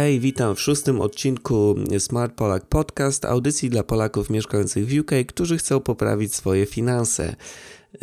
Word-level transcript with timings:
Hej, 0.00 0.20
witam 0.20 0.54
w 0.54 0.60
szóstym 0.60 1.00
odcinku 1.00 1.74
Smart 1.98 2.34
Polak 2.34 2.66
Podcast, 2.66 3.24
audycji 3.24 3.70
dla 3.70 3.82
Polaków 3.82 4.30
mieszkających 4.30 4.86
w 4.86 4.98
UK, 5.00 5.10
którzy 5.28 5.58
chcą 5.58 5.80
poprawić 5.80 6.34
swoje 6.34 6.66
finanse. 6.66 7.36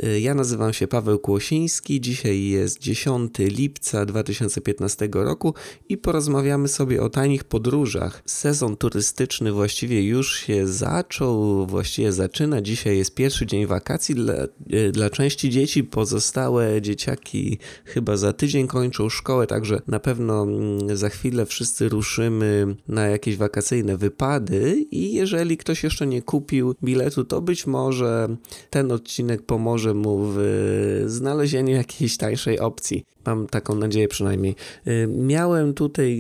Y, 0.04 0.20
ja 0.20 0.34
nazywam 0.34 0.74
się 0.74 0.88
Paweł 0.88 1.20
Kłosiński. 1.20 2.02
Dzisiaj 2.02 2.44
jest 2.44 2.80
10 2.80 3.34
lipca 3.40 4.06
2015 4.06 5.10
roku 5.14 5.54
i 5.90 5.98
porozmawiamy 5.98 6.68
sobie 6.68 7.04
o 7.04 7.10
tanich 7.10 7.44
podróżach. 7.44 8.22
Sezon 8.26 8.78
turystyczny 8.78 9.52
właściwie 9.52 10.04
już 10.04 10.36
się 10.36 10.68
zaczął, 10.68 11.66
właściwie 11.66 12.12
zaczyna. 12.12 12.62
Dzisiaj 12.62 12.98
jest 12.98 13.16
pierwszy 13.16 13.46
dzień 13.46 13.66
wakacji. 13.66 14.16
Dla, 14.16 14.34
y, 14.74 14.92
dla 14.92 15.10
części 15.10 15.50
dzieci 15.50 15.84
pozostałe 15.84 16.82
dzieciaki 16.82 17.58
chyba 17.86 18.18
za 18.18 18.34
tydzień 18.34 18.68
kończą 18.68 19.10
szkołę, 19.10 19.48
także 19.48 19.82
na 19.88 20.00
pewno 20.00 20.44
mm, 20.44 20.98
za 20.98 21.10
chwilę 21.10 21.46
wszyscy 21.46 21.90
ruszymy 21.90 22.76
na 22.88 23.08
jakieś 23.08 23.38
wakacyjne 23.38 23.98
wypady 23.98 24.86
i 24.92 25.14
jeżeli 25.14 25.58
ktoś 25.58 25.84
jeszcze 25.84 26.08
nie 26.08 26.22
kupił 26.22 26.76
biletu, 26.84 27.24
to 27.24 27.42
być 27.42 27.68
może 27.68 28.38
ten 28.70 28.92
odcinek 28.92 29.42
pomoże 29.42 29.77
pomoże 29.78 29.94
mu 29.94 30.18
w 30.22 31.04
znalezieniu 31.08 31.76
jakiejś 31.76 32.18
tańszej 32.18 32.60
opcji. 32.60 33.06
Mam 33.26 33.48
taką 33.48 33.76
nadzieję 33.76 34.08
przynajmniej. 34.08 34.56
Y, 34.88 35.08
miałem 35.08 35.74
tutaj 35.74 36.20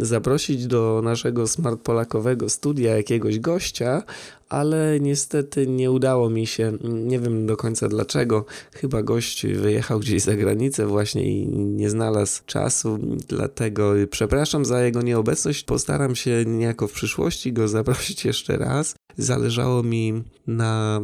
zaprosić 0.00 0.66
do 0.66 1.00
naszego 1.04 1.46
Smart 1.46 1.80
Polakowego 1.80 2.48
studia 2.48 2.96
jakiegoś 2.96 3.38
gościa, 3.38 4.02
ale 4.48 5.00
niestety 5.00 5.66
nie 5.66 5.90
udało 5.90 6.30
mi 6.30 6.46
się. 6.46 6.72
Nie 6.84 7.18
wiem 7.18 7.46
do 7.46 7.56
końca 7.56 7.88
dlaczego. 7.88 8.44
Chyba 8.72 9.02
gość 9.02 9.46
wyjechał 9.46 10.00
gdzieś 10.00 10.22
za 10.22 10.36
granicę 10.36 10.86
właśnie 10.86 11.22
i 11.22 11.48
nie 11.48 11.90
znalazł 11.90 12.42
czasu, 12.46 12.98
dlatego 13.28 13.92
przepraszam 14.10 14.64
za 14.64 14.82
jego 14.82 15.02
nieobecność. 15.02 15.64
Postaram 15.64 16.16
się 16.16 16.44
niejako 16.46 16.88
w 16.88 16.92
przyszłości 16.92 17.52
go 17.52 17.68
zaprosić 17.68 18.24
jeszcze 18.24 18.56
raz. 18.56 18.94
Zależało 19.18 19.82
mi 19.82 20.22
na 20.46 21.00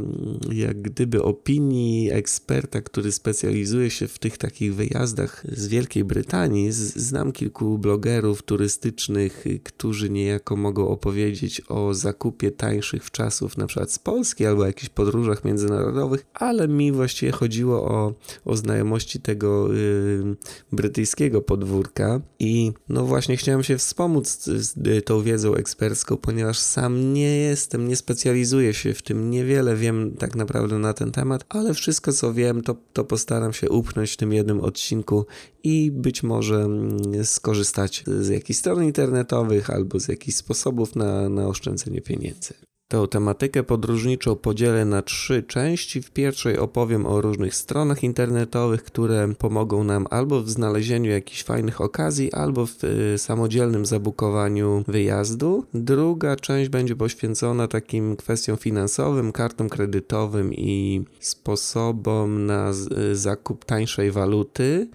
jak 0.53 0.83
gdyby 0.83 1.23
opinii 1.23 2.11
eksperta, 2.13 2.81
który 2.81 3.13
specjalizuje 3.13 3.91
się 3.91 4.09
w 4.09 4.19
tych 4.19 4.39
takich 4.39 4.75
wyjazdach 4.75 5.45
z 5.53 5.69
Wielkiej 5.69 6.05
Brytanii. 6.05 6.73
Znam 6.73 7.33
kilku 7.33 7.79
blogerów 7.79 8.43
turystycznych, 8.43 9.45
którzy 9.65 10.11
niejako 10.11 10.57
mogą 10.57 10.89
opowiedzieć 10.89 11.63
o 11.69 11.95
zakupie 11.95 12.51
tańszych 12.51 13.05
wczasów, 13.35 13.57
na 13.57 13.67
przykład 13.67 13.91
z 13.91 13.99
Polski 13.99 14.47
albo 14.47 14.67
jakichś 14.67 14.89
podróżach 14.89 15.45
międzynarodowych, 15.45 16.27
ale 16.35 16.69
mi 16.69 16.93
właściwie 16.93 17.33
chodziło 17.33 17.85
o, 17.85 18.15
o 18.45 18.57
znajomości 18.57 19.21
tego 19.21 19.75
y, 19.75 20.37
brytyjskiego 20.73 21.43
podwórka 21.43 22.21
i 22.39 22.73
no 22.89 23.05
właśnie 23.05 23.37
chciałem 23.37 23.63
się 23.63 23.79
wspomóc 23.79 24.29
z, 24.29 24.45
z 24.45 25.05
tą 25.05 25.23
wiedzą 25.23 25.55
ekspercką, 25.55 26.17
ponieważ 26.17 26.59
sam 26.59 27.13
nie 27.13 27.37
jestem, 27.37 27.89
nie 27.89 27.97
specjalizuję 27.97 28.75
się 28.75 28.95
w 28.95 29.03
tym, 29.03 29.31
niewiele 29.31 29.77
wiem 29.77 30.15
tak 30.19 30.37
naprawdę 30.37 30.79
na 30.79 30.93
ten 30.93 31.13
temat, 31.13 31.45
ale 31.49 31.75
wszystko 31.75 32.13
co 32.13 32.35
wiem, 32.35 32.63
to, 32.63 32.77
to 32.93 33.05
postaram 33.05 33.53
się 33.53 33.71
upchnąć 33.71 34.13
w 34.13 34.17
tym 34.17 34.33
jednym 34.33 34.61
odcinku 34.61 35.27
i 35.65 35.91
być 35.91 36.23
może 36.23 36.57
mm, 36.57 37.25
skorzystać 37.25 38.05
z 38.07 38.29
jakichś 38.29 38.59
stron 38.59 38.85
internetowych 38.85 39.71
albo 39.71 40.01
z 40.01 40.09
jakichś 40.09 40.37
sposobów 40.37 40.97
na, 40.97 41.29
na 41.29 41.47
oszczędzenie 41.49 42.01
pieniędzy. 42.01 42.55
Tę 42.89 43.07
tematykę 43.11 43.63
podróżniczą 43.63 44.37
podzielę 44.37 44.85
na 44.85 45.03
trzy 45.03 45.43
części. 45.43 46.03
W 46.03 46.11
pierwszej 46.11 46.59
opowiem 46.59 47.07
o 47.07 47.21
różnych 47.21 47.55
stronach 47.55 48.03
internetowych, 48.03 48.85
które 48.85 49.35
pomogą 49.39 49.85
nam 49.85 50.07
albo 50.11 50.43
w 50.43 50.51
znalezieniu 50.51 51.11
jakichś 51.11 51.45
fajnych 51.45 51.81
okazji, 51.81 52.33
albo 52.33 52.67
w 52.67 52.85
y, 52.85 53.19
samodzielnym 53.19 53.87
zabukowaniu 53.87 54.85
wyjazdu. 54.89 55.65
Druga 55.75 56.37
część 56.37 56.71
będzie 56.71 56.97
poświęcona 56.97 57.69
takim 57.69 58.17
kwestiom 58.17 58.57
finansowym, 58.57 59.33
kartom 59.33 59.69
kredytowym 59.69 60.55
i 60.55 61.05
sposobom 61.21 62.47
na 62.47 62.73
y, 63.11 63.17
zakup 63.17 63.65
tańszej 63.65 64.11
waluty. 64.11 64.89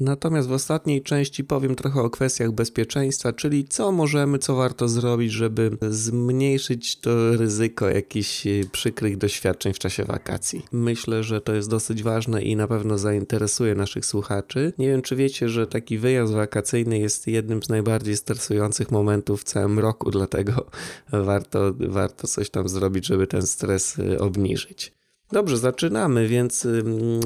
Natomiast 0.00 0.48
w 0.48 0.52
ostatniej 0.52 1.02
części 1.02 1.44
powiem 1.44 1.74
trochę 1.74 2.02
o 2.02 2.10
kwestiach 2.10 2.52
bezpieczeństwa, 2.52 3.32
czyli 3.32 3.64
co 3.64 3.92
możemy, 3.92 4.38
co 4.38 4.56
warto 4.56 4.88
zrobić, 4.88 5.32
żeby 5.32 5.70
zmniejszyć 5.90 7.00
to 7.00 7.36
ryzyko 7.36 7.88
jakichś 7.88 8.46
e, 8.46 8.50
przykrych 8.72 9.16
doświadczeń 9.16 9.72
w 9.72 9.78
czasie 9.78 10.04
wakacji. 10.04 10.62
Myślę, 10.72 11.22
że 11.22 11.40
to 11.40 11.54
jest 11.54 11.70
dosyć 11.70 12.02
ważne 12.02 12.42
i 12.42 12.56
na 12.56 12.68
pewno 12.68 12.98
zainteresuje 12.98 13.74
naszych 13.74 14.06
słuchaczy. 14.06 14.72
Nie 14.78 14.88
wiem, 14.88 15.02
czy 15.02 15.16
wiecie, 15.16 15.48
że 15.48 15.66
taki 15.66 15.98
wyjazd 15.98 16.32
wakacyjny 16.32 16.98
jest 16.98 17.26
jednym 17.26 17.62
z 17.62 17.68
najbardziej 17.68 18.16
stresujących 18.16 18.90
momentów 18.90 19.40
w 19.40 19.44
całym 19.44 19.78
roku, 19.78 20.10
dlatego 20.10 20.66
warto, 21.12 21.74
warto 21.78 22.26
coś 22.26 22.50
tam 22.50 22.68
zrobić, 22.68 23.06
żeby 23.06 23.26
ten 23.26 23.42
stres 23.42 23.98
e, 23.98 24.18
obniżyć. 24.18 24.97
Dobrze, 25.32 25.56
zaczynamy, 25.56 26.28
więc 26.28 26.66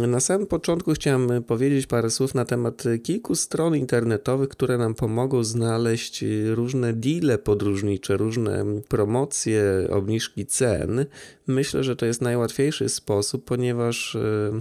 na 0.08 0.20
samym 0.20 0.46
początku 0.46 0.92
chciałem 0.92 1.42
powiedzieć 1.42 1.86
parę 1.86 2.10
słów 2.10 2.34
na 2.34 2.44
temat 2.44 2.84
kilku 3.02 3.34
stron 3.34 3.76
internetowych, 3.76 4.48
które 4.48 4.78
nam 4.78 4.94
pomogą 4.94 5.44
znaleźć 5.44 6.24
różne 6.54 6.92
deale 6.92 7.38
podróżnicze, 7.38 8.16
różne 8.16 8.64
promocje, 8.88 9.62
obniżki 9.90 10.46
cen. 10.46 11.06
Myślę, 11.46 11.84
że 11.84 11.96
to 11.96 12.06
jest 12.06 12.20
najłatwiejszy 12.20 12.88
sposób, 12.88 13.44
ponieważ 13.44 14.16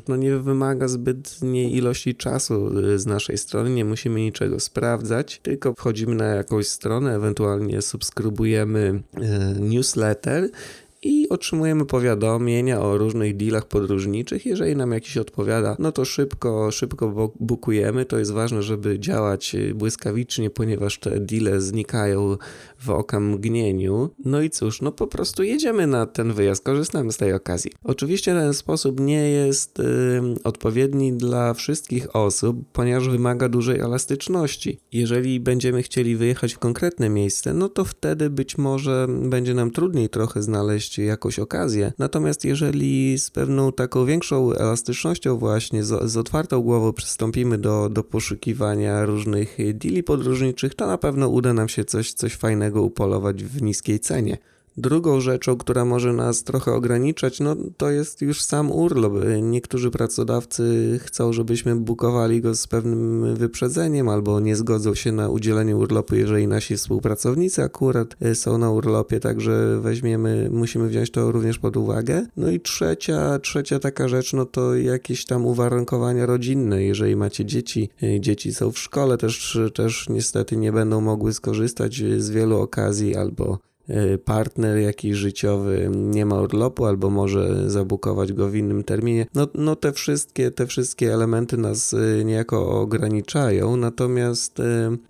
no, 0.08 0.16
nie 0.16 0.38
wymaga 0.38 0.88
zbytniej 0.88 1.75
ilości 1.75 2.16
czasu 2.16 2.79
y, 2.79 3.00
z 3.00 3.06
naszej 3.06 3.38
strony, 3.38 3.69
nie 3.69 3.85
musimy 3.85 4.19
niczego 4.19 4.59
sprawdzać, 4.59 5.40
tylko 5.44 5.73
wchodzimy 5.73 6.16
na 6.16 6.25
jakąś 6.25 6.68
stronę, 6.68 7.16
ewentualnie 7.16 7.81
subskrybujemy 7.81 9.03
y, 9.58 9.59
newsletter 9.59 10.50
i 11.04 11.30
otrzymujemy 11.30 11.86
powiadomienia 11.86 12.82
o 12.82 12.98
różnych 12.98 13.38
dealach 13.38 13.66
podróżniczych. 13.66 14.46
Jeżeli 14.46 14.76
nam 14.76 14.92
jakiś 14.92 15.18
odpowiada, 15.18 15.76
no 15.80 15.92
to 15.92 16.06
szybko, 16.06 16.72
szybko 16.72 17.34
bukujemy. 17.40 18.06
To 18.06 18.20
jest 18.20 18.32
ważne, 18.32 18.64
żeby 18.64 19.00
działać 19.00 19.56
błyskawicznie, 19.76 20.50
ponieważ 20.50 21.00
te 21.00 21.20
deale 21.20 21.62
znikają 21.62 22.38
w 22.80 22.90
okamgnieniu. 22.90 24.10
No 24.26 24.42
i 24.42 24.50
cóż, 24.50 24.82
no 24.82 24.92
po 24.92 25.08
prostu 25.08 25.44
jedziemy 25.44 25.88
na 25.88 26.06
ten 26.06 26.34
wyjazd, 26.34 26.64
korzystamy 26.64 27.12
z 27.12 27.18
tej 27.18 27.34
okazji. 27.34 27.72
Oczywiście 27.84 28.34
ten 28.34 28.54
sposób 28.54 29.00
nie 29.00 29.30
jest 29.30 29.80
y, 29.80 29.84
odpowiedni 30.44 31.14
dla 31.14 31.54
wszystkich 31.54 32.16
osób, 32.16 32.58
ponieważ 32.74 33.10
wymaga 33.10 33.50
dużej 33.50 33.80
elastyczności. 33.80 34.80
Jeżeli 34.92 35.40
będziemy 35.40 35.84
chcieli 35.84 36.16
wyjechać 36.16 36.54
w 36.54 36.60
konkretne 36.60 37.10
miejsce, 37.10 37.54
no 37.54 37.70
to 37.70 37.86
wtedy 37.86 38.30
być 38.30 38.58
może 38.58 39.08
będzie 39.10 39.54
nam 39.54 39.72
trudniej 39.72 40.10
trochę 40.10 40.42
znaleźć 40.42 40.91
jakąś 40.97 41.40
okazję. 41.40 41.94
Natomiast 41.97 42.46
jeżeli 42.46 43.18
z 43.19 43.31
pewną 43.31 43.72
taką 43.72 44.06
większą 44.06 44.53
elastycznością 44.53 45.38
właśnie, 45.38 45.84
z, 45.84 46.12
z 46.12 46.18
otwartą 46.18 46.62
głową 46.62 46.94
przystąpimy 46.94 47.57
do, 47.57 47.90
do 47.90 48.03
poszukiwania 48.03 49.06
różnych 49.06 49.57
deali 49.74 50.03
podróżniczych, 50.03 50.75
to 50.75 50.88
na 50.88 50.97
pewno 50.97 51.28
uda 51.28 51.53
nam 51.53 51.69
się 51.69 51.85
coś, 51.85 52.13
coś 52.13 52.35
fajnego 52.35 52.81
upolować 52.81 53.44
w 53.44 53.62
niskiej 53.62 54.00
cenie. 54.00 54.38
Drugą 54.78 55.20
rzeczą, 55.20 55.58
która 55.58 55.86
może 55.86 56.14
nas 56.14 56.44
trochę 56.44 56.74
ograniczać, 56.74 57.40
no 57.40 57.56
to 57.78 57.90
jest 57.90 58.22
już 58.22 58.42
sam 58.42 58.72
urlop. 58.72 59.14
Niektórzy 59.42 59.92
pracodawcy 59.92 61.00
chcą, 61.04 61.34
żebyśmy 61.34 61.76
bukowali 61.76 62.41
go 62.41 62.56
z 62.56 62.68
pewnym 62.68 63.35
wyprzedzeniem 63.35 64.09
albo 64.09 64.40
nie 64.40 64.56
zgodzą 64.56 64.96
się 64.96 65.12
na 65.12 65.29
udzielenie 65.29 65.76
urlopu, 65.78 66.16
jeżeli 66.16 66.47
nasi 66.47 66.78
współpracownicy 66.78 67.64
akurat 67.64 68.16
y, 68.26 68.35
są 68.35 68.58
na 68.58 68.72
urlopie, 68.72 69.20
także 69.20 69.79
weźmiemy, 69.82 70.50
musimy 70.52 70.88
wziąć 70.88 71.12
to 71.12 71.32
również 71.32 71.59
pod 71.59 71.78
uwagę. 71.78 72.26
No 72.38 72.50
i 72.50 72.59
trzecia, 72.59 73.40
trzecia 73.40 73.79
taka 73.79 74.08
rzecz, 74.08 74.34
no 74.34 74.46
to 74.46 74.76
jakieś 74.76 75.26
tam 75.26 75.46
uwarunkowania 75.46 76.26
rodzinne. 76.26 76.84
Jeżeli 76.84 77.16
macie 77.16 77.46
dzieci, 77.46 77.90
y, 78.03 78.20
dzieci 78.20 78.53
są 78.53 78.72
w 78.72 78.79
szkole, 78.79 79.18
też, 79.18 79.59
też 79.73 80.09
niestety 80.09 80.58
nie 80.58 80.72
będą 80.72 81.02
mogły 81.02 81.34
skorzystać 81.34 82.03
z 82.18 82.29
wielu 82.29 82.59
okazji 82.59 83.16
albo 83.16 83.71
partner 84.26 84.78
jakiś 84.78 85.16
życiowy 85.16 85.90
nie 85.93 86.26
ma 86.26 86.41
urlopu 86.41 86.85
albo 86.85 87.09
może 87.09 87.70
zabukować 87.70 88.34
go 88.34 88.49
w 88.49 88.55
innym 88.55 88.84
terminie. 88.84 89.26
No, 89.35 89.47
no 89.55 89.76
te 89.76 89.91
wszystkie, 89.91 90.52
te 90.52 90.67
wszystkie 90.67 91.14
elementy 91.14 91.58
nas 91.58 91.93
y, 91.93 92.23
niejako 92.26 92.82
ograniczają, 92.82 93.78
natomiast 93.78 94.59
y, 94.59 94.64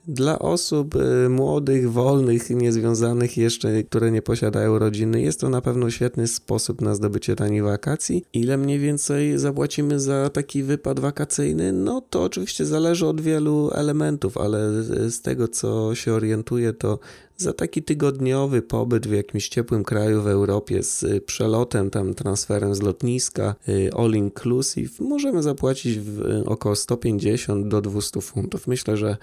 dla 0.08 0.40
osób 0.40 0.96
młodych, 1.30 1.92
wolnych, 1.92 2.50
niezwiązanych 2.50 3.38
jeszcze, 3.38 3.84
które 3.84 4.12
nie 4.12 4.22
posiadają 4.22 4.80
rodziny, 4.80 5.22
jest 5.22 5.40
to 5.40 5.50
na 5.50 5.62
pewno 5.62 5.90
świetny 5.90 6.28
sposób 6.28 6.82
na 6.82 6.96
zdobycie 6.96 7.36
taniej 7.36 7.62
wakacji. 7.62 8.26
Ile 8.34 8.58
mniej 8.58 8.80
więcej 8.80 9.38
zapłacimy 9.38 10.00
za 10.00 10.30
taki 10.30 10.64
wypad 10.64 11.00
wakacyjny? 11.00 11.72
No 11.72 12.02
to 12.10 12.24
oczywiście 12.24 12.66
zależy 12.66 13.08
od 13.08 13.22
wielu 13.22 13.70
elementów, 13.74 14.38
ale 14.38 14.84
z 15.12 15.22
tego 15.22 15.48
co 15.48 15.96
się 15.96 16.14
orientuję, 16.14 16.74
to 16.74 17.00
za 17.42 17.54
taki 17.54 17.84
tygodniowy 17.84 18.62
pobyt 18.62 19.08
w 19.08 19.12
jakimś 19.12 19.48
ciepłym 19.48 19.84
kraju 19.84 20.22
w 20.22 20.28
Europie 20.28 20.84
z 20.84 21.24
przelotem, 21.26 21.90
tam 21.90 22.14
transferem 22.14 22.76
z 22.76 22.82
lotniska, 22.82 23.56
all 23.98 24.12
inclusive, 24.12 25.00
możemy 25.00 25.44
zapłacić 25.44 26.00
około 26.46 26.76
150 26.76 27.68
do 27.68 27.82
200 27.82 28.22
funtów. 28.22 28.68
Myślę, 28.68 28.98
że, 28.98 29.18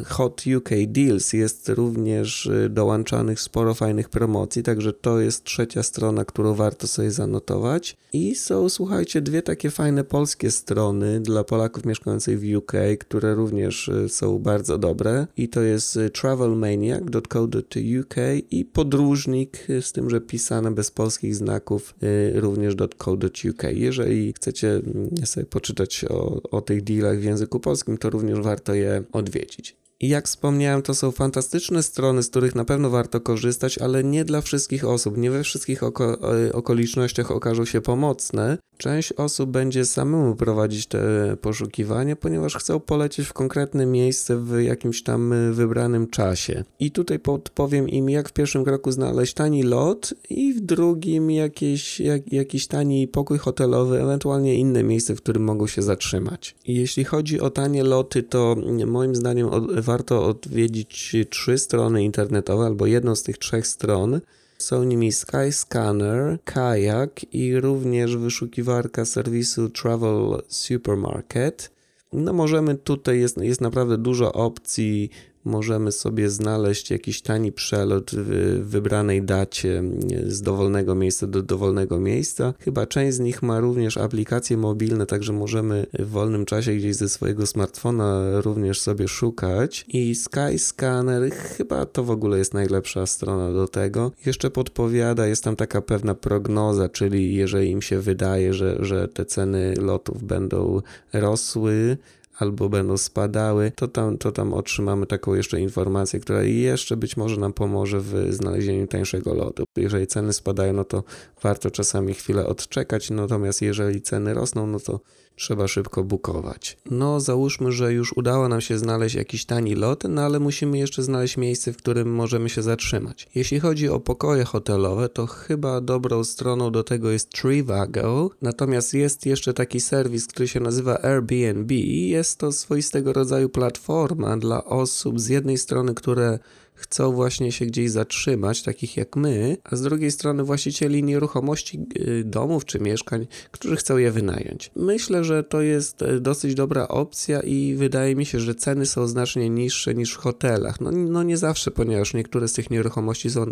y, 0.00 0.04
Hot 0.04 0.42
UK 0.56 0.70
Deals 0.86 1.32
jest 1.32 1.68
również 1.68 2.46
y, 2.46 2.68
dołączanych 2.70 3.40
sporo 3.40 3.74
fajnych 3.74 4.08
promocji, 4.08 4.62
także 4.62 4.92
to 4.92 5.20
jest 5.20 5.44
trzecia 5.44 5.82
strona, 5.82 6.24
którą 6.24 6.54
warto 6.54 6.86
sobie 6.86 7.10
zanotować. 7.10 7.96
I 8.12 8.34
są, 8.34 8.68
słuchajcie, 8.68 9.20
dwie 9.20 9.42
takie 9.42 9.70
fajne 9.70 10.04
polskie 10.04 10.50
strony 10.50 11.20
dla 11.20 11.44
Polaków 11.44 11.84
mieszkających 11.84 12.40
w 12.40 12.56
UK, 12.56 12.72
które 13.00 13.34
również 13.34 13.90
są 14.08 14.38
bardzo 14.38 14.78
dobre 14.78 15.26
i 15.36 15.49
to 15.50 15.62
jest 15.62 15.98
travelmaniac.co.uk 16.12 18.14
i 18.50 18.64
podróżnik, 18.64 19.66
z 19.80 19.92
tym, 19.92 20.10
że 20.10 20.20
pisane 20.20 20.70
bez 20.70 20.90
polskich 20.90 21.34
znaków 21.34 21.94
y, 22.02 22.40
również 22.40 22.74
.co.uk. 22.76 23.62
Jeżeli 23.72 24.32
chcecie 24.32 24.70
mm, 24.70 25.10
sobie 25.24 25.46
poczytać 25.46 26.04
o, 26.04 26.42
o 26.42 26.62
tych 26.62 26.82
dealach 26.82 27.18
w 27.18 27.24
języku 27.24 27.60
polskim, 27.60 27.98
to 27.98 28.10
również 28.10 28.40
warto 28.40 28.74
je 28.74 29.02
odwiedzić. 29.12 29.79
I 30.00 30.08
jak 30.08 30.26
wspomniałem, 30.26 30.82
to 30.82 30.94
są 30.94 31.10
fantastyczne 31.10 31.82
strony, 31.82 32.22
z 32.22 32.30
których 32.30 32.54
na 32.54 32.64
pewno 32.64 32.90
warto 32.90 33.20
korzystać, 33.20 33.78
ale 33.78 34.04
nie 34.04 34.24
dla 34.24 34.40
wszystkich 34.40 34.84
osób. 34.84 35.16
Nie 35.16 35.30
we 35.30 35.42
wszystkich 35.42 35.82
oko 35.82 36.34
e, 36.46 36.52
okolicznościach 36.52 37.30
okażą 37.30 37.64
się 37.64 37.80
pomocne. 37.80 38.58
Część 38.76 39.12
osób 39.12 39.50
będzie 39.50 39.84
samemu 39.84 40.36
prowadzić 40.36 40.86
te 40.86 41.00
poszukiwania, 41.40 42.16
ponieważ 42.16 42.54
chcą 42.54 42.80
polecieć 42.80 43.26
w 43.26 43.32
konkretne 43.32 43.86
miejsce 43.86 44.36
w 44.36 44.62
jakimś 44.62 45.02
tam 45.02 45.32
e, 45.32 45.52
wybranym 45.52 46.06
czasie. 46.06 46.64
I 46.78 46.90
tutaj 46.90 47.18
podpowiem 47.18 47.88
im, 47.88 48.10
jak 48.10 48.28
w 48.28 48.32
pierwszym 48.32 48.64
kroku 48.64 48.92
znaleźć 48.92 49.34
tani 49.34 49.62
lot 49.62 50.14
i 50.30 50.54
w 50.54 50.60
drugim 50.60 51.30
jakieś, 51.30 52.00
jak, 52.00 52.32
jakiś 52.32 52.66
tani 52.66 53.08
pokój 53.08 53.38
hotelowy, 53.38 54.02
ewentualnie 54.02 54.54
inne 54.54 54.84
miejsce, 54.84 55.14
w 55.14 55.22
którym 55.22 55.44
mogą 55.44 55.66
się 55.66 55.82
zatrzymać. 55.82 56.54
I 56.66 56.74
jeśli 56.74 57.04
chodzi 57.04 57.40
o 57.40 57.50
tanie 57.50 57.84
loty, 57.84 58.22
to 58.22 58.56
moim 58.86 59.14
zdaniem 59.14 59.48
warto 59.90 60.26
odwiedzić 60.26 61.16
trzy 61.30 61.58
strony 61.58 62.04
internetowe 62.04 62.66
albo 62.66 62.86
jedną 62.86 63.16
z 63.16 63.22
tych 63.22 63.38
trzech 63.38 63.66
stron. 63.66 64.20
Są 64.58 64.84
nimi 64.84 65.12
Skyscanner, 65.12 66.38
Kayak 66.44 67.34
i 67.34 67.60
również 67.60 68.16
wyszukiwarka 68.16 69.04
serwisu 69.04 69.70
Travel 69.70 70.42
Supermarket. 70.48 71.70
No 72.12 72.32
możemy 72.32 72.74
tutaj, 72.74 73.20
jest, 73.20 73.36
jest 73.36 73.60
naprawdę 73.60 73.98
dużo 73.98 74.32
opcji 74.32 75.10
możemy 75.44 75.92
sobie 75.92 76.30
znaleźć 76.30 76.90
jakiś 76.90 77.22
tani 77.22 77.52
przelot 77.52 78.10
w 78.14 78.60
wybranej 78.64 79.22
dacie 79.22 79.82
z 80.26 80.42
dowolnego 80.42 80.94
miejsca 80.94 81.26
do 81.26 81.42
dowolnego 81.42 82.00
miejsca. 82.00 82.54
Chyba 82.60 82.86
część 82.86 83.16
z 83.16 83.20
nich 83.20 83.42
ma 83.42 83.60
również 83.60 83.96
aplikacje 83.96 84.56
mobilne, 84.56 85.06
także 85.06 85.32
możemy 85.32 85.86
w 85.98 86.08
wolnym 86.10 86.44
czasie 86.44 86.74
gdzieś 86.74 86.96
ze 86.96 87.08
swojego 87.08 87.46
smartfona 87.46 88.40
również 88.40 88.80
sobie 88.80 89.08
szukać. 89.08 89.84
I 89.88 90.14
Skyscanner 90.14 91.32
chyba 91.32 91.86
to 91.86 92.04
w 92.04 92.10
ogóle 92.10 92.38
jest 92.38 92.54
najlepsza 92.54 93.06
strona 93.06 93.52
do 93.52 93.68
tego. 93.68 94.12
Jeszcze 94.26 94.50
podpowiada, 94.50 95.26
jest 95.26 95.44
tam 95.44 95.56
taka 95.56 95.82
pewna 95.82 96.14
prognoza, 96.14 96.88
czyli 96.88 97.34
jeżeli 97.34 97.70
im 97.70 97.82
się 97.82 98.00
wydaje, 98.00 98.54
że, 98.54 98.76
że 98.80 99.08
te 99.08 99.24
ceny 99.24 99.74
lotów 99.78 100.24
będą 100.24 100.82
rosły, 101.12 101.96
albo 102.40 102.68
będą 102.68 102.96
spadały, 102.96 103.72
to 103.76 103.88
tam, 103.88 104.18
to 104.18 104.32
tam 104.32 104.52
otrzymamy 104.52 105.06
taką 105.06 105.34
jeszcze 105.34 105.60
informację, 105.60 106.20
która 106.20 106.42
jeszcze 106.42 106.96
być 106.96 107.16
może 107.16 107.36
nam 107.36 107.52
pomoże 107.52 108.00
w 108.00 108.26
znalezieniu 108.30 108.86
tańszego 108.86 109.34
lotu. 109.34 109.64
Jeżeli 109.76 110.06
ceny 110.06 110.32
spadają, 110.32 110.72
no 110.72 110.84
to 110.84 111.04
warto 111.42 111.70
czasami 111.70 112.14
chwilę 112.14 112.46
odczekać, 112.46 113.10
natomiast 113.10 113.62
jeżeli 113.62 114.02
ceny 114.02 114.34
rosną, 114.34 114.66
no 114.66 114.80
to 114.80 115.00
trzeba 115.40 115.68
szybko 115.68 116.04
bukować. 116.04 116.76
No, 116.90 117.20
załóżmy, 117.20 117.72
że 117.72 117.92
już 117.92 118.12
udało 118.16 118.48
nam 118.48 118.60
się 118.60 118.78
znaleźć 118.78 119.14
jakiś 119.14 119.44
tani 119.44 119.74
lot, 119.74 120.04
no 120.08 120.22
ale 120.22 120.40
musimy 120.40 120.78
jeszcze 120.78 121.02
znaleźć 121.02 121.36
miejsce, 121.36 121.72
w 121.72 121.76
którym 121.76 122.14
możemy 122.14 122.48
się 122.50 122.62
zatrzymać. 122.62 123.28
Jeśli 123.34 123.60
chodzi 123.60 123.88
o 123.88 124.00
pokoje 124.00 124.44
hotelowe, 124.44 125.08
to 125.08 125.26
chyba 125.26 125.80
dobrą 125.80 126.24
stroną 126.24 126.72
do 126.72 126.84
tego 126.84 127.10
jest 127.10 127.30
Trivago, 127.30 128.30
natomiast 128.42 128.94
jest 128.94 129.26
jeszcze 129.26 129.54
taki 129.54 129.80
serwis, 129.80 130.26
który 130.26 130.48
się 130.48 130.60
nazywa 130.60 131.02
Airbnb 131.02 131.74
jest 131.74 132.38
to 132.38 132.52
swoistego 132.52 133.12
rodzaju 133.12 133.48
platforma 133.48 134.36
dla 134.36 134.64
osób 134.64 135.20
z 135.20 135.28
jednej 135.28 135.58
strony, 135.58 135.94
które 135.94 136.38
chcą 136.80 137.12
właśnie 137.12 137.52
się 137.52 137.66
gdzieś 137.66 137.90
zatrzymać, 137.90 138.62
takich 138.62 138.96
jak 138.96 139.16
my, 139.16 139.56
a 139.64 139.76
z 139.76 139.82
drugiej 139.82 140.10
strony 140.10 140.44
właścicieli 140.44 141.02
nieruchomości 141.02 141.86
y, 141.98 142.24
domów 142.24 142.64
czy 142.64 142.80
mieszkań, 142.80 143.26
którzy 143.50 143.76
chcą 143.76 143.96
je 143.96 144.10
wynająć. 144.10 144.70
Myślę, 144.76 145.24
że 145.24 145.44
to 145.44 145.60
jest 145.60 146.02
y, 146.02 146.20
dosyć 146.20 146.54
dobra 146.54 146.88
opcja 146.88 147.40
i 147.40 147.74
wydaje 147.74 148.16
mi 148.16 148.26
się, 148.26 148.40
że 148.40 148.54
ceny 148.54 148.86
są 148.86 149.06
znacznie 149.06 149.50
niższe 149.50 149.94
niż 149.94 150.14
w 150.14 150.16
hotelach. 150.16 150.80
No, 150.80 150.90
no 150.90 151.22
nie 151.22 151.36
zawsze, 151.36 151.70
ponieważ 151.70 152.14
niektóre 152.14 152.48
z 152.48 152.52
tych 152.52 152.70
nieruchomości 152.70 153.30
są 153.30 153.46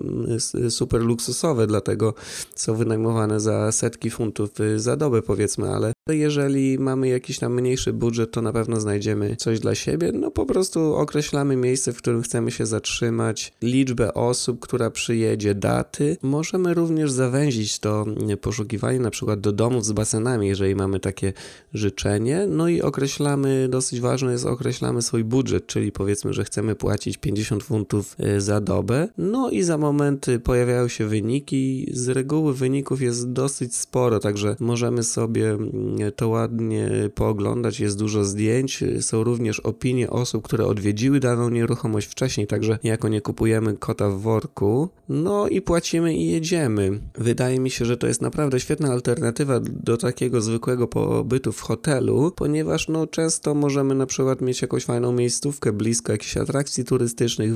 y, 0.55 0.71
super 0.71 1.01
luksusowe, 1.01 1.67
dlatego 1.67 2.15
są 2.55 2.75
wynajmowane 2.75 3.41
za 3.41 3.73
setki 3.73 4.11
funtów 4.11 4.51
za 4.77 4.97
dobę 4.97 5.23
powiedzmy, 5.23 5.69
ale 5.69 5.93
jeżeli 6.09 6.79
mamy 6.79 7.09
jakiś 7.09 7.39
tam 7.39 7.55
mniejszy 7.55 7.93
budżet, 7.93 8.31
to 8.31 8.43
na 8.43 8.53
pewno 8.53 8.81
znajdziemy 8.81 9.37
coś 9.37 9.61
dla 9.61 9.75
siebie. 9.75 10.13
No 10.13 10.31
po 10.31 10.47
prostu 10.47 10.95
określamy 10.95 11.57
miejsce, 11.57 11.93
w 11.93 11.99
którym 11.99 12.23
chcemy 12.23 12.51
się 12.51 12.67
zatrzymać, 12.67 13.18
liczbę 13.63 14.15
osób, 14.15 14.61
która 14.61 14.91
przyjedzie, 14.91 15.55
daty. 15.55 16.17
Możemy 16.23 16.75
również 16.75 17.11
zawęzić 17.11 17.79
to 17.79 18.07
poszukiwanie 18.41 19.01
na 19.01 19.11
przykład 19.11 19.41
do 19.41 19.53
domów 19.53 19.85
z 19.85 19.93
basenami, 19.93 20.49
jeżeli 20.49 20.75
mamy 20.75 21.01
takie 21.01 21.33
życzenie. 21.75 22.47
No 22.49 22.69
i 22.69 22.83
określamy, 22.83 23.69
dosyć 23.71 24.01
ważne 24.01 24.33
jest 24.33 24.47
określamy 24.47 25.03
swój 25.03 25.25
budżet, 25.25 25.67
czyli 25.67 25.93
powiedzmy, 25.93 26.33
że 26.33 26.45
chcemy 26.45 26.75
płacić 26.75 27.17
50 27.17 27.63
funtów 27.63 28.17
y, 28.21 28.41
za 28.41 28.61
dobę. 28.61 29.09
No 29.19 29.51
i 29.51 29.63
za 29.63 29.79
moment 29.79 30.27
pojawiają 30.45 30.89
się 30.89 31.07
wyniki. 31.07 31.91
Z 31.93 32.09
reguły 32.09 32.55
wyników 32.55 33.03
jest 33.03 33.33
dosyć 33.33 33.77
sporo, 33.77 34.19
także 34.19 34.57
możemy 34.61 35.03
sobie 35.03 35.51
mm, 35.51 36.13
to 36.17 36.29
ładnie 36.29 36.91
pooglądać, 37.15 37.81
jest 37.81 37.99
dużo 37.99 38.25
zdjęć, 38.25 38.85
są 39.01 39.25
również 39.25 39.61
opinie 39.61 40.11
osób, 40.11 40.45
które 40.45 40.67
odwiedziły 40.67 41.21
daną 41.21 41.51
nieruchomość 41.51 42.09
wcześniej, 42.09 42.47
także 42.47 42.79
nie 43.09 43.21
kupujemy 43.21 43.77
kota 43.77 44.11
w 44.11 44.21
worku, 44.21 44.89
no 45.09 45.49
i 45.49 45.61
płacimy 45.61 46.15
i 46.15 46.31
jedziemy. 46.31 47.01
Wydaje 47.15 47.61
mi 47.61 47.71
się, 47.71 47.85
że 47.85 47.97
to 47.97 48.07
jest 48.07 48.23
naprawdę 48.23 48.61
świetna 48.61 48.93
alternatywa 48.93 49.61
do 49.61 49.97
takiego 49.97 50.41
zwykłego 50.41 50.89
pobytu 50.89 51.53
w 51.53 51.61
hotelu, 51.61 52.33
ponieważ 52.37 52.89
no 52.89 53.07
często 53.07 53.55
możemy 53.55 53.95
na 53.95 54.07
przykład 54.07 54.41
mieć 54.41 54.63
jakąś 54.63 54.85
fajną 54.85 55.13
miejscówkę 55.13 55.73
blisko 55.73 56.13
jakichś 56.13 56.37
atrakcji 56.37 56.85
turystycznych, 56.85 57.53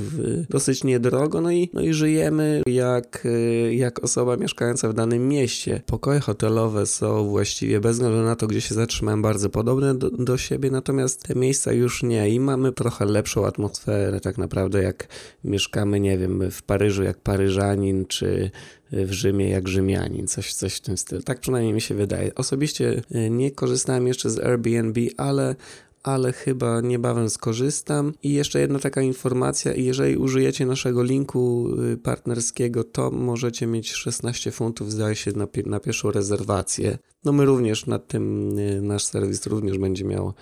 dosyć 0.51 0.85
niedrogo, 0.85 1.41
no 1.41 1.51
i, 1.51 1.71
no 1.73 1.81
i 1.81 1.93
żyjemy 1.93 2.63
jak, 2.67 3.29
jak 3.71 4.05
osoba 4.05 4.37
mieszkająca 4.37 4.89
w 4.89 4.95
danym 4.95 5.29
mieście. 5.29 5.83
Pokoje 5.87 6.21
hotelowe 6.21 6.87
są 6.87 7.29
właściwie 7.29 7.81
bez 7.81 7.93
względu 7.93 8.23
na 8.23 8.37
to, 8.37 8.47
gdzie 8.47 8.61
się 8.61 8.75
zatrzymałem, 8.75 9.23
bardzo 9.23 9.51
podobne 9.51 9.95
do, 9.95 10.11
do 10.11 10.37
siebie, 10.37 10.71
natomiast 10.71 11.23
te 11.23 11.35
miejsca 11.35 11.73
już 11.73 12.03
nie 12.03 12.29
i 12.29 12.41
mamy 12.41 12.73
trochę 12.73 13.05
lepszą 13.05 13.47
atmosferę 13.47 14.21
tak 14.21 14.39
naprawdę, 14.39 14.83
jak 14.83 15.09
mieszkamy, 15.45 16.01
nie 16.01 16.19
wiem, 16.19 16.51
w 16.51 16.63
Paryżu 16.63 17.03
jak 17.03 17.19
Paryżanin, 17.19 18.07
czy 18.07 18.51
w 18.93 19.13
Rzymie 19.13 19.49
jak 19.49 19.69
Rzymianin, 19.69 20.27
coś, 20.27 20.55
coś 20.55 20.75
w 20.75 20.81
tym 20.81 20.97
stylu. 20.97 21.23
Tak 21.23 21.41
przynajmniej 21.41 21.75
mi 21.75 21.81
się 21.81 21.95
wydaje. 21.95 22.35
Osobiście 22.35 23.03
e, 23.11 23.31
nie 23.31 23.51
korzystałem 23.51 24.07
jeszcze 24.07 24.31
z 24.31 24.39
Airbnb, 24.39 25.01
ale 25.17 25.55
ale 26.03 26.33
chyba 26.33 26.81
niebawem 26.81 27.31
skorzystam. 27.31 28.13
I 28.23 28.33
jeszcze 28.33 28.61
jedna 28.61 28.79
taka 28.79 29.03
informacja, 29.03 29.75
jeżeli 29.75 30.17
użyjecie 30.17 30.67
naszego 30.67 31.03
linku 31.03 31.69
y, 31.93 31.97
partnerskiego, 31.97 32.85
to 32.85 33.11
możecie 33.11 33.67
mieć 33.67 33.93
16 33.93 34.51
funtów, 34.51 34.93
zdaje 34.93 35.17
się, 35.17 35.33
na, 35.33 35.47
na 35.67 35.81
pierwszą 35.81 36.11
rezerwację. 36.11 36.99
No 37.25 37.33
my 37.33 37.45
również 37.45 37.87
nad 37.87 38.09
tym, 38.09 38.59
y, 38.59 38.83
nasz 38.83 39.05
serwis 39.05 39.47
również 39.47 39.79
będzie 39.79 40.05
miał 40.05 40.35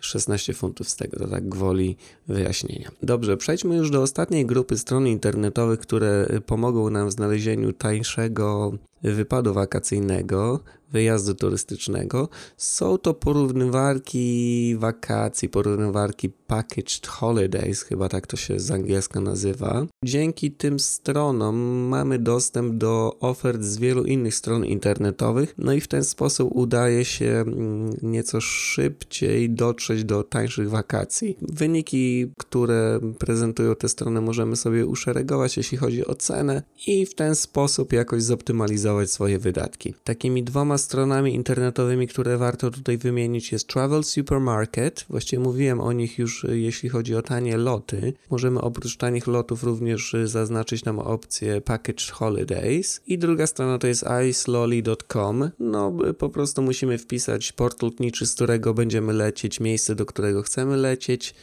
16 0.00 0.54
funtów 0.54 0.88
z 0.88 0.96
tego, 0.96 1.18
to 1.18 1.28
tak 1.28 1.48
gwoli 1.48 1.96
wyjaśnienia. 2.28 2.90
Dobrze, 3.02 3.36
przejdźmy 3.36 3.76
już 3.76 3.90
do 3.90 4.02
ostatniej 4.02 4.46
grupy 4.46 4.78
stron 4.78 5.06
internetowych, 5.06 5.80
które 5.80 6.26
pomogą 6.46 6.90
nam 6.90 7.08
w 7.08 7.12
znalezieniu 7.12 7.72
tańszego 7.72 8.72
wypadu 9.02 9.54
wakacyjnego, 9.54 10.60
wyjazdu 10.92 11.34
turystycznego. 11.34 12.28
Są 12.56 12.98
to 12.98 13.14
porównywarki 13.14 14.76
wakacji, 14.78 15.48
porównywarki 15.48 16.30
packaged 16.30 17.06
holidays, 17.06 17.82
chyba 17.82 18.08
tak 18.08 18.26
to 18.26 18.36
się 18.36 18.60
z 18.60 18.70
angielska 18.70 19.20
nazywa. 19.20 19.86
Dzięki 20.04 20.50
tym 20.52 20.80
stronom 20.80 21.56
mamy 21.88 22.18
dostęp 22.18 22.74
do 22.74 23.16
ofert 23.20 23.62
z 23.62 23.78
wielu 23.78 24.04
innych 24.04 24.34
stron 24.34 24.64
internetowych, 24.64 25.54
no 25.58 25.72
i 25.72 25.80
w 25.80 25.88
ten 25.88 26.04
sposób 26.04 26.50
udaje 26.56 27.04
się 27.04 27.26
mm, 27.26 27.90
nieco 28.02 28.40
szybciej 28.40 29.50
dotrzeć 29.50 30.04
do 30.04 30.22
tańszych 30.22 30.70
wakacji. 30.70 31.36
Wyniki, 31.42 32.32
które 32.38 33.00
prezentują 33.18 33.74
te 33.74 33.88
strony, 33.88 34.20
możemy 34.20 34.56
sobie 34.56 34.86
uszeregować, 34.86 35.56
jeśli 35.56 35.78
chodzi 35.78 36.06
o 36.06 36.14
cenę, 36.14 36.62
i 36.86 37.06
w 37.06 37.14
ten 37.14 37.34
sposób 37.34 37.92
jakoś 37.92 38.22
zoptymalizować 38.22 38.87
swoje 39.06 39.38
wydatki. 39.38 39.94
Takimi 40.04 40.44
dwoma 40.44 40.78
stronami 40.78 41.34
internetowymi, 41.34 42.08
które 42.08 42.38
warto 42.38 42.70
tutaj 42.70 42.98
wymienić, 42.98 43.52
jest 43.52 43.68
Travel 43.68 44.04
Supermarket. 44.04 45.04
Właściwie 45.08 45.42
mówiłem 45.42 45.80
o 45.80 45.92
nich 45.92 46.18
już, 46.18 46.46
jeśli 46.50 46.88
chodzi 46.88 47.14
o 47.14 47.22
tanie 47.22 47.56
loty. 47.56 48.12
Możemy 48.30 48.60
oprócz 48.60 48.96
tanich 48.96 49.26
lotów 49.26 49.64
również 49.64 50.16
zaznaczyć 50.24 50.82
tam 50.82 50.98
opcję 50.98 51.60
Package 51.60 52.12
Holidays. 52.12 53.00
I 53.06 53.18
druga 53.18 53.46
strona 53.46 53.78
to 53.78 53.86
jest 53.86 54.04
icelolly.com. 54.28 55.50
No, 55.58 55.92
po 56.18 56.28
prostu 56.28 56.62
musimy 56.62 56.98
wpisać 56.98 57.52
port 57.52 57.82
lotniczy, 57.82 58.26
z 58.26 58.34
którego 58.34 58.74
będziemy 58.74 59.12
lecieć, 59.12 59.60
miejsce, 59.60 59.94
do 59.94 60.06
którego 60.06 60.42
chcemy 60.42 60.76
lecieć 60.76 61.34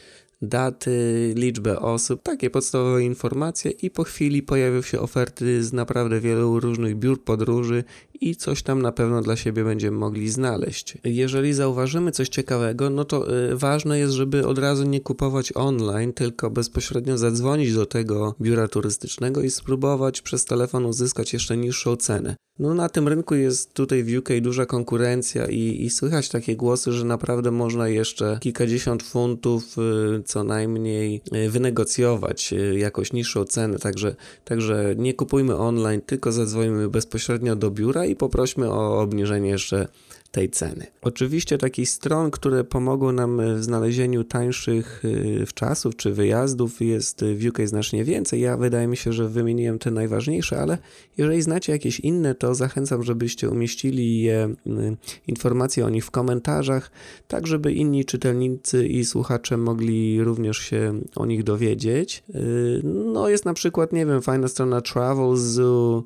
daty, 0.42 1.34
liczbę 1.36 1.80
osób, 1.80 2.22
takie 2.22 2.50
podstawowe 2.50 3.02
informacje 3.02 3.70
i 3.70 3.90
po 3.90 4.04
chwili 4.04 4.42
pojawią 4.42 4.82
się 4.82 5.00
oferty 5.00 5.64
z 5.64 5.72
naprawdę 5.72 6.20
wielu 6.20 6.60
różnych 6.60 6.96
biur 6.96 7.24
podróży 7.24 7.84
i 8.20 8.36
coś 8.36 8.62
tam 8.62 8.82
na 8.82 8.92
pewno 8.92 9.22
dla 9.22 9.36
siebie 9.36 9.64
będziemy 9.64 9.98
mogli 9.98 10.28
znaleźć. 10.28 10.98
Jeżeli 11.04 11.52
zauważymy 11.52 12.12
coś 12.12 12.28
ciekawego, 12.28 12.90
no 12.90 13.04
to 13.04 13.36
y, 13.52 13.56
ważne 13.56 13.98
jest, 13.98 14.12
żeby 14.12 14.46
od 14.46 14.58
razu 14.58 14.84
nie 14.84 15.00
kupować 15.00 15.52
online, 15.54 16.12
tylko 16.12 16.50
bezpośrednio 16.50 17.18
zadzwonić 17.18 17.74
do 17.74 17.86
tego 17.86 18.34
biura 18.40 18.68
turystycznego 18.68 19.42
i 19.42 19.50
spróbować 19.50 20.22
przez 20.22 20.44
telefon 20.44 20.86
uzyskać 20.86 21.32
jeszcze 21.32 21.56
niższą 21.56 21.96
cenę. 21.96 22.36
No 22.58 22.74
na 22.74 22.88
tym 22.88 23.08
rynku 23.08 23.34
jest 23.34 23.74
tutaj 23.74 24.04
w 24.04 24.18
UK 24.18 24.28
duża 24.40 24.66
konkurencja 24.66 25.46
i, 25.46 25.84
i 25.84 25.90
słychać 25.90 26.28
takie 26.28 26.56
głosy, 26.56 26.92
że 26.92 27.04
naprawdę 27.04 27.50
można 27.50 27.88
jeszcze 27.88 28.38
kilkadziesiąt 28.40 29.02
funtów 29.02 29.76
y, 29.78 30.22
co 30.22 30.44
najmniej 30.44 31.22
y, 31.34 31.50
wynegocjować 31.50 32.54
jakąś 32.76 33.12
niższą 33.12 33.44
cenę, 33.44 33.78
także, 33.78 34.16
także 34.44 34.94
nie 34.98 35.14
kupujmy 35.14 35.56
online, 35.56 36.00
tylko 36.06 36.32
zadzwonimy 36.32 36.88
bezpośrednio 36.88 37.56
do 37.56 37.70
biura 37.70 38.05
i 38.06 38.16
poprośmy 38.16 38.70
o 38.70 39.00
obniżenie 39.00 39.48
jeszcze 39.48 39.88
tej 40.36 40.50
ceny. 40.50 40.86
Oczywiście 41.02 41.58
takich 41.58 41.90
stron, 41.90 42.30
które 42.30 42.64
pomogą 42.64 43.12
nam 43.12 43.40
w 43.56 43.64
znalezieniu 43.64 44.24
tańszych 44.24 45.04
y, 45.04 45.46
czasów 45.54 45.96
czy 45.96 46.12
wyjazdów 46.12 46.80
jest 46.80 47.24
w 47.24 47.46
UK 47.46 47.58
znacznie 47.64 48.04
więcej. 48.04 48.40
Ja 48.40 48.56
wydaje 48.56 48.86
mi 48.86 48.96
się, 48.96 49.12
że 49.12 49.28
wymieniłem 49.28 49.78
te 49.78 49.90
najważniejsze, 49.90 50.60
ale 50.60 50.78
jeżeli 51.16 51.42
znacie 51.42 51.72
jakieś 51.72 52.00
inne, 52.00 52.34
to 52.34 52.54
zachęcam, 52.54 53.02
żebyście 53.02 53.50
umieścili 53.50 54.20
je, 54.20 54.54
y, 54.66 54.96
informacje 55.26 55.86
o 55.86 55.90
nich 55.90 56.04
w 56.04 56.10
komentarzach, 56.10 56.90
tak 57.28 57.46
żeby 57.46 57.72
inni 57.72 58.04
czytelnicy 58.04 58.86
i 58.86 59.04
słuchacze 59.04 59.56
mogli 59.56 60.24
również 60.24 60.58
się 60.58 61.00
o 61.14 61.26
nich 61.26 61.44
dowiedzieć. 61.44 62.22
Y, 62.34 62.80
no 62.84 63.28
jest 63.28 63.44
na 63.44 63.54
przykład, 63.54 63.92
nie 63.92 64.06
wiem, 64.06 64.22
fajna 64.22 64.48
strona 64.48 64.80
Travel 64.80 65.36
Zoo, 65.36 66.04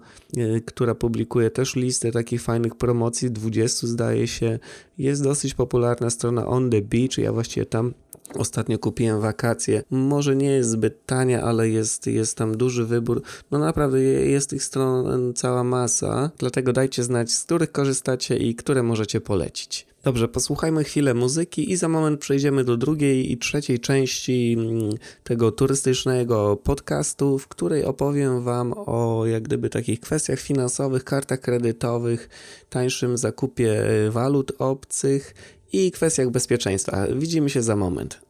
która 0.66 0.94
publikuje 0.94 1.50
też 1.50 1.76
listę 1.76 2.12
takich 2.12 2.42
fajnych 2.42 2.74
promocji, 2.74 3.30
20 3.30 3.86
zdaje 3.86 4.19
wydaje 4.20 4.28
się, 4.28 4.58
jest 4.98 5.22
dosyć 5.22 5.54
popularna 5.54 6.10
strona 6.10 6.46
On 6.46 6.70
the 6.70 6.82
Beach. 6.82 7.18
Ja 7.18 7.32
właściwie 7.32 7.66
tam 7.66 7.94
Ostatnio 8.34 8.78
kupiłem 8.78 9.20
wakacje. 9.20 9.82
Może 9.90 10.36
nie 10.36 10.50
jest 10.50 10.70
zbyt 10.70 11.06
tania, 11.06 11.42
ale 11.42 11.68
jest, 11.68 12.06
jest 12.06 12.36
tam 12.36 12.56
duży 12.56 12.84
wybór. 12.84 13.22
No 13.50 13.58
naprawdę 13.58 14.00
jest 14.02 14.50
tych 14.50 14.64
stron 14.64 15.32
cała 15.34 15.64
masa. 15.64 16.30
Dlatego 16.38 16.72
dajcie 16.72 17.04
znać, 17.04 17.32
z 17.32 17.44
których 17.44 17.72
korzystacie 17.72 18.36
i 18.36 18.54
które 18.54 18.82
możecie 18.82 19.20
polecić. 19.20 19.86
Dobrze, 20.04 20.28
posłuchajmy 20.28 20.84
chwilę 20.84 21.14
muzyki 21.14 21.72
i 21.72 21.76
za 21.76 21.88
moment 21.88 22.20
przejdziemy 22.20 22.64
do 22.64 22.76
drugiej 22.76 23.32
i 23.32 23.38
trzeciej 23.38 23.80
części 23.80 24.56
mm, 24.58 24.92
tego 25.24 25.52
turystycznego 25.52 26.56
podcastu, 26.56 27.38
w 27.38 27.48
której 27.48 27.84
opowiem 27.84 28.42
Wam 28.42 28.74
o 28.76 29.26
jak 29.26 29.42
gdyby 29.42 29.70
takich 29.70 30.00
kwestiach 30.00 30.40
finansowych, 30.40 31.04
kartach 31.04 31.40
kredytowych, 31.40 32.28
tańszym 32.70 33.18
zakupie 33.18 33.82
walut 34.10 34.52
obcych 34.58 35.34
i 35.72 35.90
kwestiach 35.90 36.30
bezpieczeństwa. 36.30 37.06
Widzimy 37.16 37.50
się 37.50 37.62
za 37.62 37.76
moment. 37.76 38.29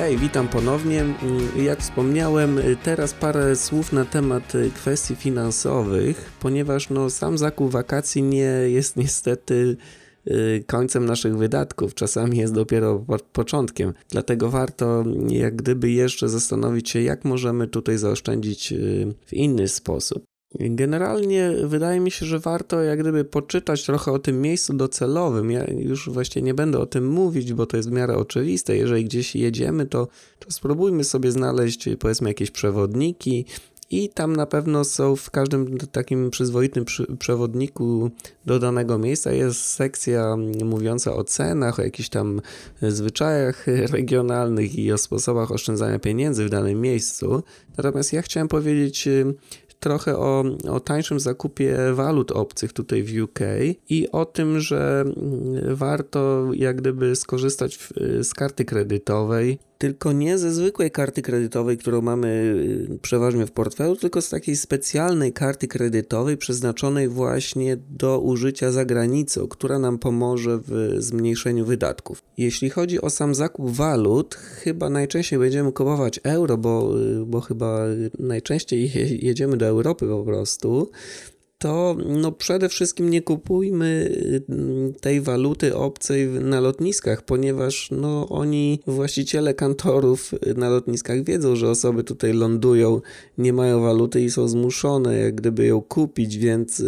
Hej, 0.00 0.18
witam 0.18 0.48
ponownie. 0.48 1.00
Mm, 1.00 1.16
jak 1.64 1.80
wspomniałem, 1.80 2.58
y, 2.58 2.76
teraz 2.82 3.14
parę 3.14 3.56
słów 3.56 3.92
na 3.92 4.04
temat 4.04 4.54
y, 4.54 4.70
kwestii 4.70 5.16
finansowych, 5.16 6.32
ponieważ 6.40 6.90
no, 6.90 7.10
sam 7.10 7.38
zakup 7.38 7.70
wakacji 7.70 8.22
nie 8.22 8.52
jest 8.66 8.96
niestety 8.96 9.76
y, 10.26 10.64
końcem 10.66 11.06
naszych 11.06 11.36
wydatków, 11.36 11.94
czasami 11.94 12.38
jest 12.38 12.54
dopiero 12.54 13.04
początkiem. 13.32 13.94
Dlatego 14.10 14.50
warto 14.50 15.04
jak 15.28 15.56
gdyby 15.56 15.90
jeszcze 15.90 16.28
zastanowić 16.28 16.90
się, 16.90 17.02
jak 17.02 17.24
możemy 17.24 17.68
tutaj 17.68 17.98
zaoszczędzić 17.98 18.74
w 19.26 19.32
inny 19.32 19.68
sposób. 19.68 20.29
Generalnie 20.58 21.52
wydaje 21.64 22.00
mi 22.00 22.10
się, 22.10 22.26
że 22.26 22.38
warto 22.38 22.82
jak 22.82 23.00
gdyby 23.00 23.24
poczytać 23.24 23.86
trochę 23.86 24.12
o 24.12 24.18
tym 24.18 24.40
miejscu 24.40 24.72
docelowym. 24.72 25.50
Ja 25.50 25.64
już 25.70 26.08
właśnie 26.08 26.42
nie 26.42 26.54
będę 26.54 26.78
o 26.78 26.86
tym 26.86 27.08
mówić, 27.08 27.52
bo 27.52 27.66
to 27.66 27.76
jest 27.76 27.88
w 27.88 27.92
miarę 27.92 28.16
oczywiste. 28.16 28.76
Jeżeli 28.76 29.04
gdzieś 29.04 29.36
jedziemy, 29.36 29.86
to, 29.86 30.08
to 30.38 30.50
spróbujmy 30.50 31.04
sobie 31.04 31.32
znaleźć 31.32 31.88
powiedzmy 31.98 32.30
jakieś 32.30 32.50
przewodniki, 32.50 33.44
i 33.92 34.08
tam 34.08 34.36
na 34.36 34.46
pewno 34.46 34.84
są 34.84 35.16
w 35.16 35.30
każdym 35.30 35.78
takim 35.78 36.30
przyzwoitym 36.30 36.84
przewodniku 37.18 38.10
do 38.46 38.58
danego 38.58 38.98
miejsca 38.98 39.32
jest 39.32 39.60
sekcja 39.60 40.36
mówiąca 40.64 41.14
o 41.14 41.24
cenach, 41.24 41.78
o 41.78 41.82
jakichś 41.82 42.08
tam 42.08 42.40
zwyczajach 42.82 43.66
regionalnych 43.92 44.78
i 44.78 44.92
o 44.92 44.98
sposobach 44.98 45.52
oszczędzania 45.52 45.98
pieniędzy 45.98 46.44
w 46.44 46.50
danym 46.50 46.80
miejscu. 46.80 47.42
Natomiast 47.76 48.12
ja 48.12 48.22
chciałem 48.22 48.48
powiedzieć 48.48 49.08
trochę 49.80 50.16
o, 50.16 50.44
o 50.70 50.80
tańszym 50.80 51.20
zakupie 51.20 51.78
walut 51.92 52.32
obcych 52.32 52.72
tutaj 52.72 53.02
w 53.02 53.22
UK 53.22 53.38
i 53.88 54.08
o 54.12 54.24
tym, 54.24 54.60
że 54.60 55.00
mm, 55.00 55.76
warto 55.76 56.48
jak 56.54 56.76
gdyby 56.76 57.16
skorzystać 57.16 57.78
z 58.22 58.34
karty 58.34 58.64
kredytowej 58.64 59.58
tylko 59.80 60.12
nie 60.12 60.38
ze 60.38 60.52
zwykłej 60.52 60.90
karty 60.90 61.22
kredytowej, 61.22 61.78
którą 61.78 62.02
mamy 62.02 62.28
y, 62.28 62.98
przeważnie 63.02 63.46
w 63.46 63.52
portfelu, 63.52 63.96
tylko 63.96 64.22
z 64.22 64.28
takiej 64.28 64.56
specjalnej 64.56 65.32
karty 65.32 65.68
kredytowej 65.68 66.36
przeznaczonej 66.36 67.08
właśnie 67.08 67.76
do 67.76 68.20
użycia 68.20 68.72
za 68.72 68.84
granicą, 68.84 69.48
która 69.48 69.78
nam 69.78 69.98
pomoże 69.98 70.58
w 70.58 70.94
zmniejszeniu 70.98 71.64
wydatków. 71.64 72.22
Jeśli 72.36 72.70
chodzi 72.70 73.00
o 73.00 73.10
sam 73.10 73.34
zakup 73.34 73.70
walut, 73.70 74.34
chyba 74.34 74.90
najczęściej 74.90 75.38
będziemy 75.38 75.72
kupować 75.72 76.20
euro, 76.22 76.56
bo, 76.56 77.00
y, 77.00 77.26
bo 77.26 77.40
chyba 77.40 77.84
najczęściej 78.18 78.92
jedziemy 79.22 79.56
do 79.56 79.66
Europy 79.66 80.06
po 80.06 80.22
prostu 80.24 80.90
to 81.60 81.96
no 82.06 82.32
przede 82.32 82.68
wszystkim 82.68 83.10
nie 83.10 83.22
kupujmy 83.22 84.10
mm, 84.48 84.94
tej 84.94 85.20
waluty 85.20 85.76
obcej 85.76 86.28
na 86.28 86.60
lotniskach, 86.60 87.22
ponieważ 87.22 87.88
no 87.90 88.28
oni, 88.28 88.80
właściciele 88.86 89.54
kantorów 89.54 90.34
na 90.56 90.68
lotniskach 90.68 91.24
wiedzą, 91.24 91.56
że 91.56 91.70
osoby 91.70 92.04
tutaj 92.04 92.32
lądują, 92.32 93.00
nie 93.38 93.52
mają 93.52 93.80
waluty 93.80 94.20
i 94.20 94.30
są 94.30 94.48
zmuszone 94.48 95.18
jak 95.18 95.34
gdyby 95.34 95.66
ją 95.66 95.80
kupić, 95.80 96.38
więc, 96.38 96.82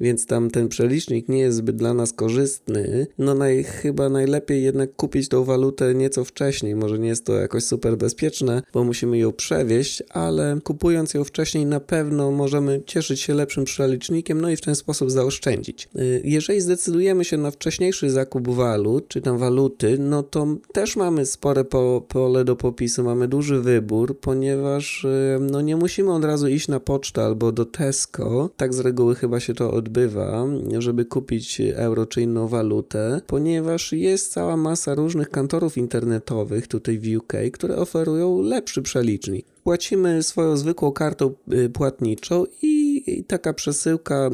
więc 0.00 0.26
tam 0.26 0.50
ten 0.50 0.68
przelicznik 0.68 1.28
nie 1.28 1.38
jest 1.38 1.56
zbyt 1.56 1.76
dla 1.76 1.94
nas 1.94 2.12
korzystny. 2.12 3.06
No 3.18 3.34
naj, 3.34 3.64
chyba 3.64 4.08
najlepiej 4.08 4.62
jednak 4.62 4.96
kupić 4.96 5.28
tą 5.28 5.44
walutę 5.44 5.94
nieco 5.94 6.24
wcześniej, 6.24 6.74
może 6.74 6.98
nie 6.98 7.08
jest 7.08 7.24
to 7.24 7.32
jakoś 7.32 7.64
super 7.64 7.96
bezpieczne, 7.96 8.62
bo 8.72 8.84
musimy 8.84 9.18
ją 9.18 9.32
przewieźć, 9.32 10.02
ale 10.10 10.58
kupując 10.64 11.14
ją 11.14 11.24
wcześniej 11.24 11.66
na 11.66 11.80
pewno 11.80 12.30
możemy 12.30 12.82
cieszyć 12.86 13.20
się 13.20 13.34
lepszym 13.34 13.64
przelicznikiem, 13.64 14.07
no 14.34 14.50
i 14.50 14.56
w 14.56 14.60
ten 14.60 14.74
sposób 14.74 15.10
zaoszczędzić. 15.10 15.88
Y, 15.96 16.22
jeżeli 16.24 16.60
zdecydujemy 16.60 17.24
się 17.24 17.36
na 17.36 17.50
wcześniejszy 17.50 18.10
zakup 18.10 18.48
walut, 18.48 19.08
czy 19.08 19.20
tam 19.20 19.38
waluty, 19.38 19.96
no 19.98 20.22
to 20.22 20.46
też 20.72 20.96
mamy 20.96 21.26
spore 21.26 21.64
po, 21.64 22.02
pole 22.08 22.44
do 22.44 22.56
popisu, 22.56 23.04
mamy 23.04 23.28
duży 23.28 23.60
wybór, 23.60 24.20
ponieważ 24.20 25.04
y, 25.04 25.38
no 25.40 25.60
nie 25.60 25.76
musimy 25.76 26.12
od 26.12 26.24
razu 26.24 26.48
iść 26.48 26.68
na 26.68 26.80
pocztę 26.80 27.24
albo 27.24 27.52
do 27.52 27.64
Tesco, 27.64 28.50
tak 28.56 28.74
z 28.74 28.80
reguły 28.80 29.14
chyba 29.14 29.40
się 29.40 29.54
to 29.54 29.70
odbywa, 29.70 30.46
żeby 30.78 31.04
kupić 31.04 31.60
euro 31.74 32.06
czy 32.06 32.22
inną 32.22 32.48
walutę, 32.48 33.20
ponieważ 33.26 33.92
jest 33.92 34.32
cała 34.32 34.56
masa 34.56 34.94
różnych 34.94 35.30
kantorów 35.30 35.78
internetowych 35.78 36.68
tutaj 36.68 36.98
w 36.98 37.16
UK, 37.16 37.32
które 37.52 37.76
oferują 37.76 38.42
lepszy 38.42 38.82
przelicznik 38.82 39.46
płacimy 39.68 40.22
swoją 40.22 40.56
zwykłą 40.56 40.92
kartą 40.92 41.34
y, 41.52 41.70
płatniczą 41.70 42.44
i 42.62 42.87
i 43.06 43.24
taka 43.24 43.52
przesyłka 43.52 44.30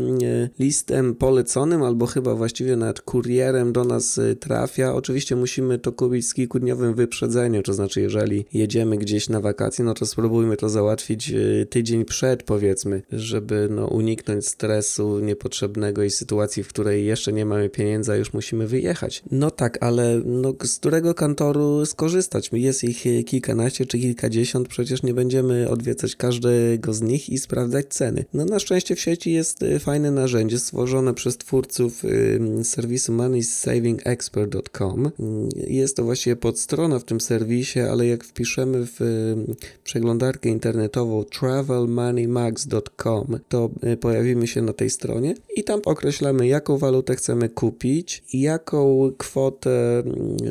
listem 0.59 1.14
poleconym, 1.14 1.83
albo 1.83 2.06
chyba 2.06 2.35
właściwie 2.35 2.76
nawet 2.76 3.00
kurierem 3.00 3.73
do 3.73 3.85
nas 3.85 4.18
y, 4.18 4.37
trafia. 4.37 4.94
Oczywiście 4.94 5.37
musimy 5.37 5.78
to 5.78 5.92
kupić 5.92 6.28
z 6.28 6.35
kilkudniowym 6.35 6.94
wyprzedzeniem, 6.94 7.62
to 7.62 7.73
znaczy 7.75 8.00
jeżeli 8.00 8.47
jedziemy 8.52 8.97
gdzieś 8.97 9.28
na 9.28 9.40
wakacje, 9.40 9.85
no 9.85 9.94
to 9.94 10.06
spróbujmy 10.06 10.56
to 10.56 10.68
załatwić 10.68 11.30
y, 11.30 11.66
tydzień 11.71 12.04
przed 12.04 12.42
powiedzmy, 12.42 13.02
żeby 13.12 13.68
no, 13.71 13.87
uniknąć 13.87 14.47
stresu 14.47 15.18
niepotrzebnego 15.21 16.02
i 16.02 16.11
sytuacji, 16.11 16.62
w 16.62 16.68
której 16.68 17.06
jeszcze 17.06 17.33
nie 17.33 17.47
mamy 17.47 17.68
pieniędzy, 17.68 18.12
a 18.12 18.16
już 18.16 18.33
musimy 18.33 18.66
wyjechać. 18.66 19.23
No 19.30 19.50
tak, 19.50 19.78
ale 19.80 20.21
no, 20.25 20.54
z 20.64 20.78
którego 20.78 21.14
kantoru 21.14 21.87
skorzystać? 21.87 22.50
Jest 22.52 22.85
ich 22.85 23.06
y, 23.06 23.25
kilkanaście 23.25 23.87
czy 23.87 23.99
kilkadziesiąt, 23.99 24.68
przecież 24.68 25.02
nie 25.02 25.14
będziemy 25.14 25.71
odwiedzać 25.71 26.16
każdego 26.16 26.92
z 26.92 27.02
nich 27.02 27.30
i 27.30 27.38
sprawdzać 27.38 27.87
ceny. 27.88 28.25
No 28.35 28.44
nasz 28.44 28.63
szczęście 28.64 28.97
w 28.97 29.00
sieci 29.00 29.33
jest 29.33 29.62
y, 29.62 29.78
fajne 29.78 30.11
narzędzie 30.11 30.59
stworzone 30.59 31.14
przez 31.14 31.37
twórców 31.37 32.04
y, 32.04 32.40
serwisu 32.64 33.12
moneysavingexpert.com. 33.12 35.11
Jest 35.56 35.97
to 35.97 36.04
właściwie 36.04 36.37
podstrona 36.37 36.99
w 36.99 37.04
tym 37.04 37.21
serwisie, 37.21 37.80
ale 37.80 38.06
jak 38.06 38.25
wpiszemy 38.25 38.87
w 38.87 39.00
y, 39.00 39.37
przeglądarkę 39.85 40.49
internetową 40.49 41.25
travelmoneymax.com, 41.25 43.38
to 43.49 43.71
pojawimy 44.00 44.47
się 44.47 44.62
na 44.62 44.73
tej 44.73 44.90
stronie 44.90 45.35
i 45.56 45.64
tam 45.64 45.80
określamy, 45.85 46.47
jaką 46.47 46.78
walutę 46.78 47.16
chcemy 47.16 47.49
kupić, 47.49 48.25
jaką 48.33 49.12
kwotę 49.18 50.02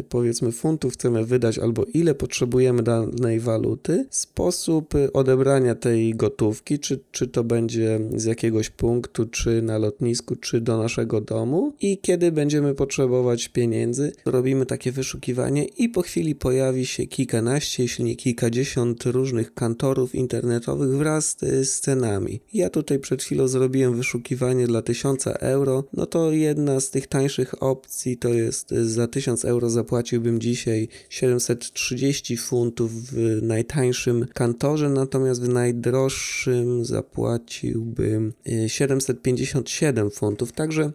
powiedzmy 0.09 0.51
funtów 0.51 0.93
chcemy 0.93 1.25
wydać 1.25 1.59
albo 1.59 1.85
ile 1.93 2.15
potrzebujemy 2.15 2.83
danej 2.83 3.39
waluty, 3.39 4.05
sposób 4.09 4.93
odebrania 5.13 5.75
tej 5.75 6.15
gotówki, 6.15 6.79
czy, 6.79 6.99
czy 7.11 7.27
to 7.27 7.43
będzie 7.43 7.92
z 8.15 8.23
jakiegoś 8.23 8.69
punktu, 8.69 9.25
czy 9.25 9.61
na 9.61 9.77
lotnisku, 9.77 10.35
czy 10.35 10.61
do 10.61 10.77
naszego 10.77 11.21
domu 11.21 11.73
i 11.81 11.97
kiedy 11.97 12.31
będziemy 12.31 12.75
potrzebować 12.75 13.47
pieniędzy, 13.47 14.11
robimy 14.25 14.65
takie 14.65 14.91
wyszukiwanie 14.91 15.65
i 15.65 15.89
po 15.89 16.01
chwili 16.01 16.35
pojawi 16.35 16.85
się 16.85 17.07
kilkanaście, 17.07 17.83
jeśli 17.83 18.05
nie 18.05 18.15
kilkadziesiąt 18.15 19.03
różnych 19.05 19.53
kantorów 19.53 20.15
internetowych 20.15 20.97
wraz 20.97 21.37
z 21.63 21.79
cenami. 21.79 22.39
Ja 22.53 22.69
tutaj 22.69 22.99
przed 22.99 23.23
chwilą 23.23 23.47
zrobiłem 23.47 23.95
wyszukiwanie 23.95 24.67
dla 24.67 24.81
1000 24.81 25.27
euro, 25.27 25.83
no 25.93 26.05
to 26.05 26.31
jedna 26.31 26.79
z 26.79 26.89
tych 26.89 27.07
tańszych 27.07 27.63
opcji 27.63 28.17
to 28.17 28.29
jest 28.29 28.69
za 28.69 29.07
1000 29.07 29.45
euro 29.45 29.69
zapłaciłbym 29.69 30.39
dzisiaj 30.39 30.87
730 31.09 32.37
funtów 32.37 32.91
w 32.91 33.39
najtańszym 33.41 34.25
kantorze, 34.33 34.89
natomiast 34.89 35.41
w 35.41 35.49
najdroższym 35.49 36.85
zapłaciłbym 36.85 37.82
jakby 37.83 38.31
757 38.67 40.11
funtów, 40.11 40.51
także 40.51 40.91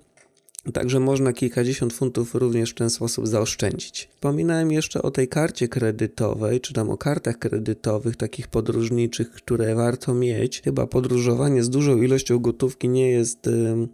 Także 0.73 1.01
można 1.01 1.33
kilkadziesiąt 1.33 1.93
funtów 1.93 2.35
również 2.35 2.71
w 2.71 2.75
ten 2.75 2.91
sposób 2.91 3.27
zaoszczędzić. 3.27 4.09
Wspominałem 4.15 4.73
jeszcze 4.73 5.03
o 5.03 5.11
tej 5.11 5.29
karcie 5.29 5.69
kredytowej, 5.69 6.61
czy 6.61 6.75
tam 6.75 6.91
o 6.91 6.97
kartach 6.97 7.39
kredytowych, 7.39 8.17
takich 8.17 8.49
podróżniczych, 8.49 9.31
które 9.31 9.75
warto 9.75 10.15
mieć. 10.15 10.63
Chyba 10.63 10.87
podróżowanie 10.87 11.63
z 11.63 11.71
dużą 11.71 12.03
ilością 12.03 12.39
gotówki 12.39 12.89
nie 12.89 13.11
jest, 13.11 13.49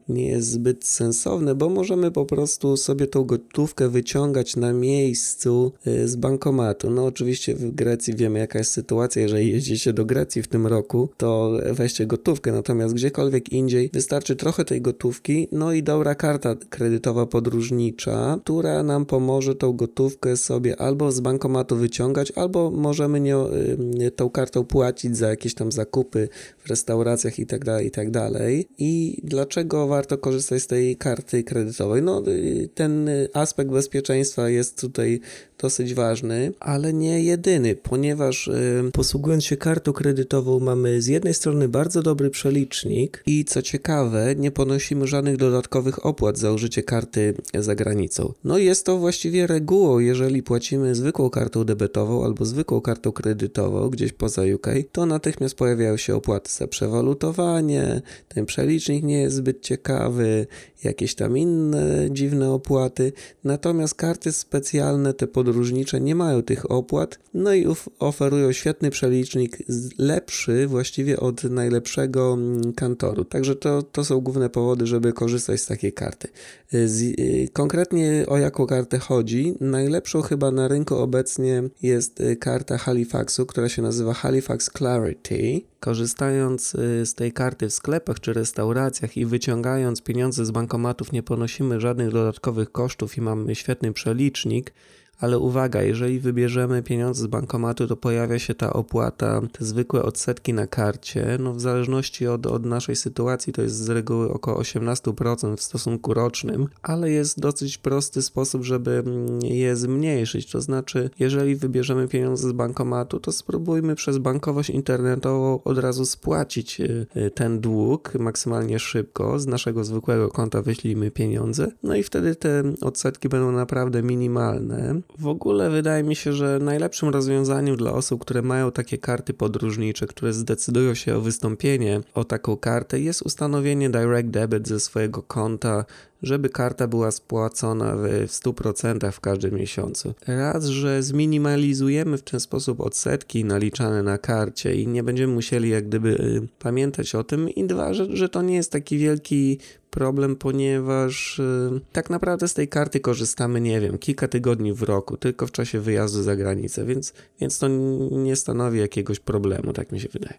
nie 0.09 0.29
jest 0.29 0.49
zbyt 0.49 0.85
sensowne, 0.85 1.55
bo 1.55 1.69
możemy 1.69 2.11
po 2.11 2.27
prostu 2.27 2.77
sobie 2.77 3.07
tą 3.07 3.25
gotówkę 3.25 3.89
wyciągać 3.89 4.57
na 4.57 4.73
miejscu 4.73 5.73
y, 5.87 6.09
z 6.09 6.17
bankomatu. 6.17 6.91
No 6.91 7.05
oczywiście 7.05 7.55
w 7.55 7.71
Grecji 7.71 8.17
wiemy 8.17 8.39
jaka 8.39 8.59
jest 8.59 8.73
sytuacja, 8.73 9.23
jeżeli 9.23 9.51
jeździcie 9.51 9.93
do 9.93 10.05
Grecji 10.05 10.43
w 10.43 10.49
tym 10.49 10.67
roku, 10.67 11.09
to 11.17 11.53
weźcie 11.73 12.07
gotówkę, 12.07 12.53
natomiast 12.53 12.95
gdziekolwiek 12.95 13.53
indziej 13.53 13.91
wystarczy 13.93 14.37
trochę 14.37 14.65
tej 14.65 14.83
gotówki, 14.83 15.49
no 15.53 15.73
i 15.73 15.83
dobra 15.83 16.15
karta 16.15 16.57
kredytowa 16.71 17.27
podróżnicza, 17.27 18.39
która 18.45 18.83
nam 18.83 19.07
pomoże 19.07 19.55
tą 19.55 19.73
gotówkę 19.73 20.37
sobie 20.37 20.81
albo 20.81 21.13
z 21.13 21.21
bankomatu 21.21 21.77
wyciągać, 21.77 22.33
albo 22.37 22.71
możemy 22.71 23.19
y, 23.19 24.11
tą 24.11 24.31
kartą 24.31 24.65
płacić 24.65 25.17
za 25.17 25.29
jakieś 25.29 25.55
tam 25.55 25.73
zakupy 25.73 26.29
w 26.59 26.71
restauracjach 26.71 27.39
itd., 27.39 27.65
tak 27.65 27.85
itd. 27.85 28.31
Tak 28.33 28.43
I 28.79 29.21
dlaczego 29.25 29.87
warto 29.87 30.19
korzystać 30.19 30.63
z 30.63 30.67
tej 30.67 30.97
karty 30.97 31.45
kredytowej? 31.45 32.03
No, 32.03 32.23
y, 32.29 32.69
ten 32.75 33.11
aspekt 33.35 33.71
bezpieczeństwa 33.71 34.49
jest 34.49 34.81
tutaj 34.81 35.21
dosyć 35.59 35.95
ważny, 35.95 36.53
ale 36.61 36.93
nie 36.93 37.23
jedyny, 37.23 37.77
ponieważ 37.77 38.49
y, 38.49 38.91
posługując 38.93 39.45
się 39.45 39.57
kartą 39.57 39.93
kredytową 39.93 40.61
mamy 40.61 41.03
z 41.03 41.07
jednej 41.07 41.35
strony 41.35 41.69
bardzo 41.69 42.03
dobry 42.03 42.31
przelicznik 42.31 43.23
i 43.27 43.45
co 43.45 43.63
ciekawe, 43.63 44.35
nie 44.37 44.51
ponosimy 44.51 45.07
żadnych 45.07 45.37
dodatkowych 45.37 46.07
opłat 46.07 46.39
za 46.45 46.53
użycie 46.53 46.83
karty 46.83 47.35
za 47.59 47.75
granicą. 47.75 48.33
No 48.45 48.59
jest 48.59 48.87
to 48.87 48.99
właściwie 48.99 49.47
regułą, 49.47 49.99
jeżeli 49.99 50.43
płacimy 50.43 50.95
zwykłą 50.95 51.31
kartą 51.31 51.65
debetową 51.65 52.25
albo 52.25 52.45
zwykłą 52.45 52.81
kartą 52.81 53.13
kredytową 53.13 53.89
gdzieś 53.89 54.13
poza 54.13 54.43
UK, 54.55 54.67
to 54.93 55.07
natychmiast 55.07 55.55
pojawiają 55.55 55.97
się 55.97 56.15
opłaty 56.15 56.53
za 56.53 56.67
przewalutowanie, 56.67 58.03
ten 58.29 58.47
przelicznik 58.47 59.05
nie 59.05 59.21
jest 59.21 59.37
zbyt 59.37 59.63
ciekawy, 59.63 60.47
jakieś 60.85 61.15
tam 61.15 61.39
inne 61.39 62.11
dziwne 62.11 62.51
opłaty, 62.51 63.13
natomiast 63.45 63.95
karty 63.95 64.33
specjalne, 64.33 65.15
te 65.15 65.27
podróżnicze 65.27 66.01
nie 66.01 66.15
mają 66.15 66.43
tych 66.43 66.71
opłat, 66.71 67.19
no 67.35 67.55
i 67.55 67.67
oferują 67.99 68.53
świetny 68.53 68.91
przelicznik, 68.91 69.59
lepszy 69.99 70.67
właściwie 70.67 71.21
od 71.21 71.45
najlepszego 71.45 72.33
mm, 72.33 72.73
kantoru. 72.73 73.25
Także 73.25 73.57
to, 73.57 73.83
to 73.83 74.05
są 74.05 74.21
główne 74.21 74.51
powody, 74.51 74.87
żeby 74.87 75.13
korzystać 75.13 75.61
z 75.61 75.67
takiej 75.67 75.93
karty. 75.93 76.29
Z, 76.73 77.03
y, 77.03 77.49
konkretnie 77.53 78.25
o 78.29 78.39
jaką 78.39 78.67
kartę 78.67 78.99
chodzi? 78.99 79.55
Najlepszą 79.61 80.23
chyba 80.23 80.51
na 80.51 80.69
rynku 80.69 80.97
obecnie 80.97 81.63
jest 81.83 82.21
y, 82.21 82.37
karta 82.37 82.79
Halifaxu, 82.79 83.47
która 83.47 83.69
się 83.69 83.83
nazywa 83.83 84.15
Halifax 84.15 84.71
Clarity. 84.79 85.61
Korzystając 85.85 86.77
z 87.05 87.15
tej 87.15 87.33
karty 87.33 87.69
w 87.69 87.73
sklepach 87.73 88.21
czy 88.21 88.33
restauracjach 88.33 89.17
i 89.17 89.27
wyciągając 89.27 90.03
pieniądze 90.03 90.45
z 90.45 90.51
bankomatów, 90.51 91.13
nie 91.13 91.23
ponosimy 91.23 91.81
żadnych 91.81 92.11
dodatkowych 92.11 92.73
kosztów 92.73 93.17
i 93.17 93.21
mamy 93.21 93.55
świetny 93.55 93.93
przelicznik 93.93 94.73
ale 95.21 95.39
uwaga, 95.39 95.83
jeżeli 95.83 96.21
wybierzemy 96.21 96.83
pieniądze 96.83 97.23
z 97.23 97.27
bankomatu, 97.27 97.87
to 97.87 97.97
pojawia 97.97 98.39
się 98.39 98.55
ta 98.55 98.73
opłata, 98.73 99.41
te 99.53 99.65
zwykłe 99.65 100.03
odsetki 100.03 100.55
na 100.55 100.67
karcie. 100.67 101.39
No 101.41 101.53
w 101.53 101.61
zależności 101.61 102.27
od, 102.27 102.47
od 102.47 102.67
naszej 102.67 102.97
sytuacji 102.97 103.53
to 103.53 103.63
jest 103.63 103.77
z 103.77 103.89
reguły 103.89 104.33
około 104.33 104.61
18% 104.63 105.57
w 105.57 105.63
stosunku 105.63 106.15
rocznym, 106.15 106.69
ale 106.83 107.11
jest 107.11 107.41
dosyć 107.41 107.79
prosty 107.79 108.23
sposób, 108.23 108.65
żeby 108.65 109.05
je 109.43 109.77
zmniejszyć. 109.77 110.51
To 110.51 110.61
znaczy, 110.61 111.11
jeżeli 111.19 111.57
wybierzemy 111.57 112.09
pieniądze 112.09 112.49
z 112.49 112.53
bankomatu, 112.53 113.21
to 113.21 113.33
spróbujmy 113.33 113.95
przez 113.95 114.19
bankowość 114.19 114.71
internetową 114.71 115.63
od 115.63 115.79
razu 115.79 116.07
spłacić 116.07 116.81
y, 116.81 117.07
y, 117.17 117.31
ten 117.31 117.61
dług 117.61 118.15
maksymalnie 118.15 118.79
szybko. 118.79 119.39
Z 119.39 119.47
naszego 119.47 119.85
zwykłego 119.85 120.29
konta 120.29 120.63
wyślijmy 120.63 121.11
pieniądze, 121.11 121.69
no 121.83 121.97
i 121.97 122.03
wtedy 122.03 122.35
te 122.35 122.63
odsetki 122.81 123.29
będą 123.29 123.53
naprawdę 123.53 124.03
minimalne 124.03 125.01
W 125.19 125.27
ogóle 125.27 125.71
wydaje 125.71 126.03
mi 126.03 126.17
się, 126.17 126.33
że 126.33 126.59
najlepszym 126.63 127.09
rozwiązaniem 127.09 127.77
dla 127.77 127.93
osób, 127.93 128.21
które 128.21 128.43
mają 128.43 128.73
takie 128.73 128.99
karty 128.99 129.35
podróżnicze, 129.35 130.07
które 130.07 130.33
zdecydują 130.33 130.95
się 130.95 131.17
o 131.17 131.21
wystąpienie 131.21 132.01
o 132.15 132.25
taką 132.25 132.57
kartę, 132.57 133.01
jest 133.01 133.23
ustanowienie 133.23 133.91
direct 133.91 134.29
debit 134.29 134.69
ze 134.69 134.81
swojego 134.81 135.23
konta 135.23 135.85
żeby 136.25 136.49
karta 136.49 136.89
była 136.89 137.11
spłacona 137.11 137.97
w 137.97 138.27
100% 138.27 139.13
w 139.13 139.21
każdym 139.21 139.55
miesiącu. 139.55 140.15
Raz, 140.27 140.67
że 140.67 141.03
zminimalizujemy 141.03 142.19
w 142.19 142.23
ten 142.23 142.41
sposób 142.41 142.81
odsetki 142.81 143.45
naliczane 143.45 144.03
na 144.03 144.19
karcie 144.19 144.75
i 144.75 144.87
nie 144.87 145.03
będziemy 145.03 145.35
musieli 145.35 145.71
jak 145.71 145.89
gdyby 145.89 146.09
y, 146.09 146.49
pamiętać 146.59 147.15
o 147.15 147.25
tym 147.25 147.49
i 147.49 147.65
dwa, 147.65 147.95
że, 147.95 148.17
że 148.17 148.29
to 148.29 148.43
nie 148.43 148.55
jest 148.55 148.73
taki 148.73 148.99
wielki 148.99 149.59
problem, 149.95 150.37
ponieważ 150.37 151.39
y, 151.39 151.81
tak 151.93 152.11
naprawdę 152.11 152.49
z 152.49 152.55
tej 152.55 152.69
karty 152.69 153.01
korzystamy, 153.01 153.61
nie 153.61 153.81
wiem, 153.81 153.99
kilka 153.99 154.29
tygodni 154.29 154.73
w 154.73 154.83
roku, 154.83 155.17
tylko 155.17 155.47
w 155.47 155.53
czasie 155.53 155.81
wyjazdu 155.81 156.23
za 156.23 156.37
granicę, 156.37 156.85
więc, 156.85 157.13
więc 157.41 157.59
to 157.59 157.69
nie 158.11 158.37
stanowi 158.37 158.79
jakiegoś 158.79 159.21
problemu, 159.21 159.73
tak 159.73 159.93
mi 159.93 160.01
się 160.01 160.09
wydaje. 160.09 160.35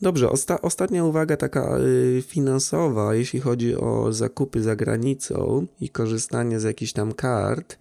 Dobrze, 0.00 0.30
osta 0.30 0.62
ostatnia 0.62 1.04
uwaga 1.04 1.36
taka 1.36 1.78
y, 1.78 2.22
finansowa, 2.26 3.14
jeśli 3.14 3.40
chodzi 3.40 3.76
o 3.76 4.12
zakupy 4.12 4.62
za 4.62 4.76
granicą 4.76 5.21
i 5.80 5.88
korzystanie 5.88 6.60
z 6.60 6.62
jakichś 6.62 6.92
tam 6.92 7.12
kart, 7.12 7.76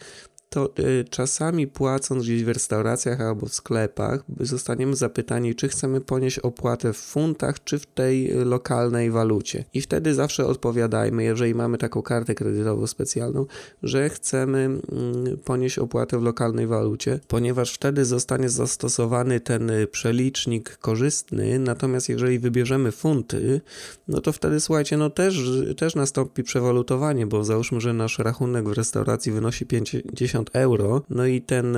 to 0.53 0.69
y, 0.79 1.05
czasami 1.09 1.67
płacąc 1.67 2.23
gdzieś 2.23 2.43
w 2.43 2.47
restauracjach 2.47 3.21
albo 3.21 3.45
w 3.45 3.53
sklepach, 3.53 4.23
zostaniemy 4.39 4.95
zapytani, 4.95 5.55
czy 5.55 5.67
chcemy 5.67 6.01
ponieść 6.01 6.39
opłatę 6.39 6.93
w 6.93 6.97
funtach, 6.97 7.63
czy 7.63 7.79
w 7.79 7.85
tej 7.85 8.27
lokalnej 8.45 9.11
walucie. 9.11 9.65
I 9.73 9.81
wtedy 9.81 10.13
zawsze 10.13 10.45
odpowiadajmy, 10.45 11.23
jeżeli 11.23 11.55
mamy 11.55 11.77
taką 11.77 12.01
kartę 12.01 12.35
kredytową 12.35 12.87
specjalną, 12.87 13.45
że 13.83 14.09
chcemy 14.09 14.57
mm, 14.59 14.81
ponieść 15.45 15.79
opłatę 15.79 16.19
w 16.19 16.23
lokalnej 16.23 16.67
walucie, 16.67 17.19
ponieważ 17.27 17.73
wtedy 17.73 18.05
zostanie 18.05 18.49
zastosowany 18.49 19.39
ten 19.39 19.69
y, 19.69 19.87
przelicznik 19.87 20.77
korzystny, 20.77 21.59
natomiast 21.59 22.09
jeżeli 22.09 22.39
wybierzemy 22.39 22.91
funty, 22.91 23.61
no 24.07 24.21
to 24.21 24.31
wtedy 24.31 24.59
słuchajcie, 24.59 24.97
no 24.97 25.09
też, 25.09 25.49
też 25.77 25.95
nastąpi 25.95 26.43
przewalutowanie, 26.43 27.27
bo 27.27 27.43
załóżmy, 27.43 27.81
że 27.81 27.93
nasz 27.93 28.19
rachunek 28.19 28.69
w 28.69 28.71
restauracji 28.71 29.31
wynosi 29.31 29.65
50 29.65 30.40
euro, 30.53 31.01
no 31.09 31.25
i 31.25 31.41
ten 31.41 31.77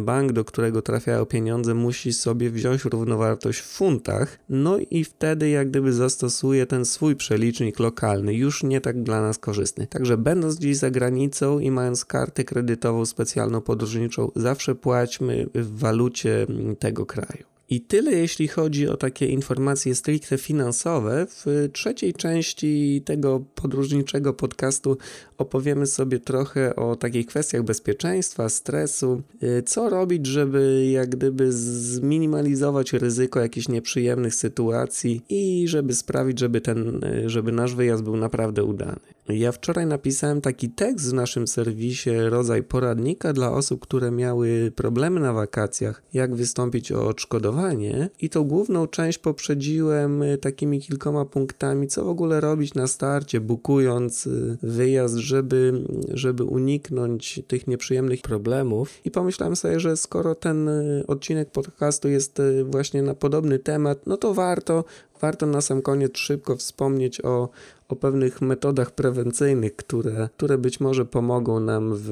bank, 0.00 0.32
do 0.32 0.44
którego 0.44 0.82
trafiają 0.82 1.26
pieniądze, 1.26 1.74
musi 1.74 2.12
sobie 2.12 2.50
wziąć 2.50 2.84
równowartość 2.84 3.60
w 3.60 3.66
funtach, 3.66 4.38
no 4.48 4.78
i 4.90 5.04
wtedy 5.04 5.48
jak 5.48 5.70
gdyby 5.70 5.92
zastosuje 5.92 6.66
ten 6.66 6.84
swój 6.84 7.16
przelicznik 7.16 7.78
lokalny, 7.78 8.34
już 8.34 8.62
nie 8.62 8.80
tak 8.80 9.02
dla 9.02 9.22
nas 9.22 9.38
korzystny. 9.38 9.86
Także 9.86 10.16
będąc 10.16 10.56
gdzieś 10.56 10.76
za 10.76 10.90
granicą 10.90 11.58
i 11.58 11.70
mając 11.70 12.04
kartę 12.04 12.44
kredytową 12.44 13.06
specjalną 13.06 13.60
podróżniczą, 13.60 14.30
zawsze 14.36 14.74
płaćmy 14.74 15.46
w 15.54 15.78
walucie 15.78 16.46
tego 16.78 17.06
kraju. 17.06 17.57
I 17.70 17.80
tyle 17.80 18.12
jeśli 18.12 18.48
chodzi 18.48 18.88
o 18.88 18.96
takie 18.96 19.26
informacje 19.26 19.94
stricte 19.94 20.38
finansowe. 20.38 21.26
W 21.28 21.68
trzeciej 21.72 22.14
części 22.14 23.02
tego 23.04 23.40
podróżniczego 23.54 24.34
podcastu 24.34 24.98
opowiemy 25.38 25.86
sobie 25.86 26.18
trochę 26.18 26.76
o 26.76 26.96
takich 26.96 27.26
kwestiach 27.26 27.62
bezpieczeństwa, 27.62 28.48
stresu, 28.48 29.22
y, 29.42 29.62
co 29.62 29.90
robić, 29.90 30.26
żeby 30.26 30.86
jak 30.92 31.08
gdyby 31.08 31.52
zminimalizować 31.52 32.92
ryzyko 32.92 33.40
jakichś 33.40 33.68
nieprzyjemnych 33.68 34.34
sytuacji 34.34 35.22
i 35.28 35.68
żeby 35.68 35.94
sprawić, 35.94 36.38
żeby 36.38 36.60
ten, 36.60 37.04
y, 37.04 37.30
żeby 37.30 37.52
nasz 37.52 37.74
wyjazd 37.74 38.02
był 38.02 38.16
naprawdę 38.16 38.64
udany. 38.64 39.17
Ja 39.28 39.52
wczoraj 39.52 39.86
napisałem 39.86 40.40
taki 40.40 40.70
tekst 40.70 41.10
w 41.10 41.14
naszym 41.14 41.46
serwisie, 41.46 42.10
rodzaj 42.28 42.62
poradnika 42.62 43.32
dla 43.32 43.52
osób, 43.52 43.80
które 43.80 44.10
miały 44.10 44.72
problemy 44.76 45.20
na 45.20 45.32
wakacjach, 45.32 46.02
jak 46.14 46.34
wystąpić 46.34 46.92
o 46.92 47.06
odszkodowanie 47.08 48.10
i 48.20 48.30
tą 48.30 48.44
główną 48.44 48.86
część 48.86 49.18
poprzedziłem 49.18 50.22
y, 50.22 50.38
takimi 50.38 50.80
kilkoma 50.80 51.24
punktami, 51.24 51.88
co 51.88 52.04
w 52.04 52.08
ogóle 52.08 52.40
robić 52.40 52.74
na 52.74 52.86
starcie, 52.86 53.40
bukując 53.40 54.28
wyjazd, 54.62 55.16
żeby, 55.16 55.84
żeby 56.14 56.44
uniknąć 56.44 57.42
tych 57.46 57.66
nieprzyjemnych 57.66 58.20
problemów. 58.20 59.00
I 59.04 59.10
pomyślałem 59.10 59.56
sobie, 59.56 59.80
że 59.80 59.96
skoro 59.96 60.34
ten 60.34 60.68
y, 60.68 61.04
odcinek 61.06 61.50
podcastu 61.50 62.08
jest 62.08 62.40
y, 62.40 62.64
właśnie 62.64 63.02
na 63.02 63.14
podobny 63.14 63.58
temat, 63.58 64.06
no 64.06 64.16
to 64.16 64.34
warto, 64.34 64.84
warto 65.20 65.46
na 65.46 65.60
sam 65.60 65.82
koniec 65.82 66.16
szybko 66.16 66.56
wspomnieć 66.56 67.24
o, 67.24 67.48
o 67.88 67.96
pewnych 67.96 68.40
metodach 68.40 68.90
prewencyjnych, 68.90 69.76
które, 69.76 70.28
które 70.36 70.58
być 70.58 70.80
może 70.80 71.04
pomogą 71.04 71.60
nam 71.60 71.94
w, 71.94 72.10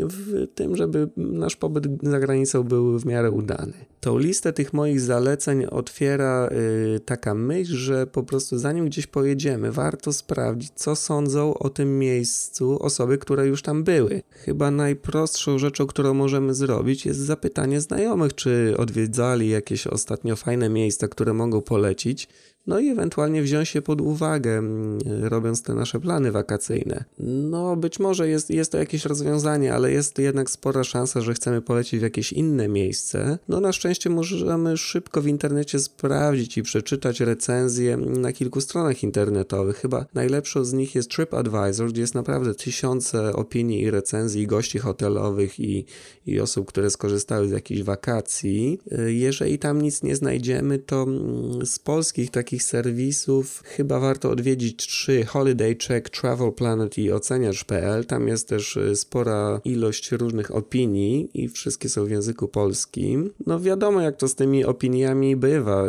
w 0.00 0.46
tym, 0.54 0.76
żeby 0.76 1.08
nasz 1.16 1.56
pobyt 1.56 1.86
za 2.02 2.20
granicą 2.20 2.62
był 2.62 2.98
w 2.98 3.06
miarę 3.06 3.30
udany. 3.30 3.72
Tą 4.06 4.18
listę 4.18 4.52
tych 4.52 4.72
moich 4.72 5.00
zaleceń 5.00 5.64
otwiera 5.64 6.48
y, 6.96 7.00
taka 7.00 7.34
myśl, 7.34 7.74
że 7.74 8.06
po 8.06 8.22
prostu 8.22 8.58
zanim 8.58 8.86
gdzieś 8.86 9.06
pojedziemy, 9.06 9.72
warto 9.72 10.12
sprawdzić, 10.12 10.72
co 10.74 10.96
sądzą 10.96 11.54
o 11.54 11.70
tym 11.70 11.98
miejscu 11.98 12.82
osoby, 12.82 13.18
które 13.18 13.46
już 13.46 13.62
tam 13.62 13.84
były. 13.84 14.22
Chyba 14.30 14.70
najprostszą 14.70 15.58
rzeczą, 15.58 15.86
którą 15.86 16.14
możemy 16.14 16.54
zrobić, 16.54 17.06
jest 17.06 17.20
zapytanie 17.20 17.80
znajomych, 17.80 18.34
czy 18.34 18.74
odwiedzali 18.78 19.48
jakieś 19.48 19.86
ostatnio 19.86 20.36
fajne 20.36 20.68
miejsca, 20.68 21.08
które 21.08 21.32
mogą 21.32 21.62
polecić 21.62 22.28
no 22.66 22.80
i 22.80 22.88
ewentualnie 22.88 23.42
wziąć 23.42 23.68
się 23.68 23.82
pod 23.82 24.00
uwagę, 24.00 24.58
mm, 24.58 24.98
robiąc 25.22 25.62
te 25.62 25.74
nasze 25.74 26.00
plany 26.00 26.32
wakacyjne. 26.32 27.04
No, 27.18 27.76
być 27.76 27.98
może 27.98 28.28
jest, 28.28 28.50
jest 28.50 28.72
to 28.72 28.78
jakieś 28.78 29.04
rozwiązanie, 29.04 29.74
ale 29.74 29.92
jest 29.92 30.18
jednak 30.18 30.50
spora 30.50 30.84
szansa, 30.84 31.20
że 31.20 31.34
chcemy 31.34 31.62
polecić 31.62 32.00
w 32.00 32.02
jakieś 32.02 32.32
inne 32.32 32.68
miejsce. 32.68 33.38
No, 33.48 33.60
na 33.60 33.72
szczęście 33.72 34.10
możemy 34.10 34.76
szybko 34.76 35.22
w 35.22 35.26
internecie 35.26 35.78
sprawdzić 35.78 36.58
i 36.58 36.62
przeczytać 36.62 37.20
recenzje 37.20 37.96
na 37.96 38.32
kilku 38.32 38.60
stronach 38.60 39.02
internetowych. 39.02 39.76
Chyba 39.76 40.06
najlepszą 40.14 40.64
z 40.64 40.72
nich 40.72 40.94
jest 40.94 41.10
TripAdvisor, 41.10 41.88
gdzie 41.88 42.00
jest 42.00 42.14
naprawdę 42.14 42.54
tysiące 42.54 43.32
opinii 43.32 43.82
i 43.82 43.90
recenzji 43.90 44.46
gości 44.46 44.78
hotelowych 44.78 45.60
i, 45.60 45.84
i 46.26 46.40
osób, 46.40 46.68
które 46.68 46.90
skorzystały 46.90 47.48
z 47.48 47.50
jakichś 47.50 47.82
wakacji. 47.82 48.78
Jeżeli 49.06 49.58
tam 49.58 49.82
nic 49.82 50.02
nie 50.02 50.16
znajdziemy, 50.16 50.78
to 50.78 51.02
mm, 51.02 51.66
z 51.66 51.78
polskich 51.78 52.30
takich 52.30 52.55
takich 52.56 52.62
serwisów 52.62 53.62
chyba 53.64 54.00
warto 54.00 54.30
odwiedzić 54.30 54.76
trzy 54.86 55.24
Holiday 55.24 55.76
Check, 55.88 56.10
Travel 56.10 56.52
Planet 56.52 56.98
i 56.98 57.12
oceniacz.pl. 57.12 58.04
Tam 58.04 58.28
jest 58.28 58.48
też 58.48 58.76
y, 58.76 58.96
spora 58.96 59.60
ilość 59.64 60.12
różnych 60.12 60.54
opinii 60.54 61.30
i 61.34 61.48
wszystkie 61.48 61.88
są 61.88 62.04
w 62.04 62.10
języku 62.10 62.48
polskim. 62.48 63.30
No 63.46 63.60
wiadomo 63.60 64.00
jak 64.00 64.16
to 64.16 64.28
z 64.28 64.34
tymi 64.34 64.64
opiniami 64.64 65.36
bywa. 65.36 65.84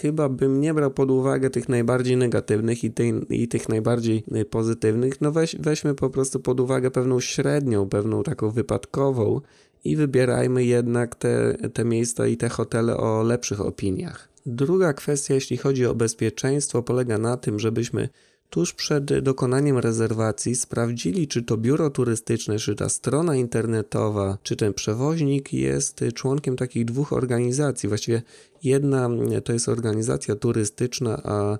Chyba 0.00 0.28
bym 0.28 0.60
nie 0.60 0.74
brał 0.74 0.90
pod 0.90 1.10
uwagę 1.10 1.50
tych 1.50 1.68
najbardziej 1.68 2.16
negatywnych 2.16 2.84
i, 2.84 2.90
tej, 2.90 3.14
i 3.30 3.48
tych 3.48 3.68
najbardziej 3.68 4.24
y, 4.36 4.44
pozytywnych. 4.44 5.20
No 5.20 5.32
weź, 5.32 5.56
weźmy 5.56 5.94
po 5.94 6.10
prostu 6.10 6.40
pod 6.40 6.60
uwagę 6.60 6.90
pewną 6.90 7.20
średnią, 7.20 7.88
pewną 7.88 8.22
taką 8.22 8.50
wypadkową 8.50 9.40
i 9.84 9.96
wybierajmy 9.96 10.64
jednak 10.64 11.14
te, 11.14 11.54
te 11.72 11.84
miejsca 11.84 12.26
i 12.26 12.36
te 12.36 12.48
hotele 12.48 12.96
o 12.96 13.22
lepszych 13.22 13.60
opiniach. 13.60 14.31
Druga 14.46 14.92
kwestia, 14.92 15.34
jeśli 15.34 15.56
chodzi 15.56 15.86
o 15.86 15.94
bezpieczeństwo, 15.94 16.82
polega 16.82 17.18
na 17.18 17.36
tym, 17.36 17.58
żebyśmy 17.58 18.08
tuż 18.52 18.72
przed 18.72 19.18
dokonaniem 19.18 19.78
rezerwacji 19.78 20.56
sprawdzili, 20.56 21.28
czy 21.28 21.42
to 21.42 21.56
biuro 21.56 21.90
turystyczne, 21.90 22.58
czy 22.58 22.74
ta 22.74 22.88
strona 22.88 23.36
internetowa, 23.36 24.38
czy 24.42 24.56
ten 24.56 24.74
przewoźnik 24.74 25.52
jest 25.52 26.04
członkiem 26.14 26.56
takich 26.56 26.84
dwóch 26.84 27.12
organizacji. 27.12 27.88
Właściwie 27.88 28.22
jedna 28.62 29.08
to 29.44 29.52
jest 29.52 29.68
organizacja 29.68 30.36
turystyczna, 30.36 31.22
a 31.24 31.58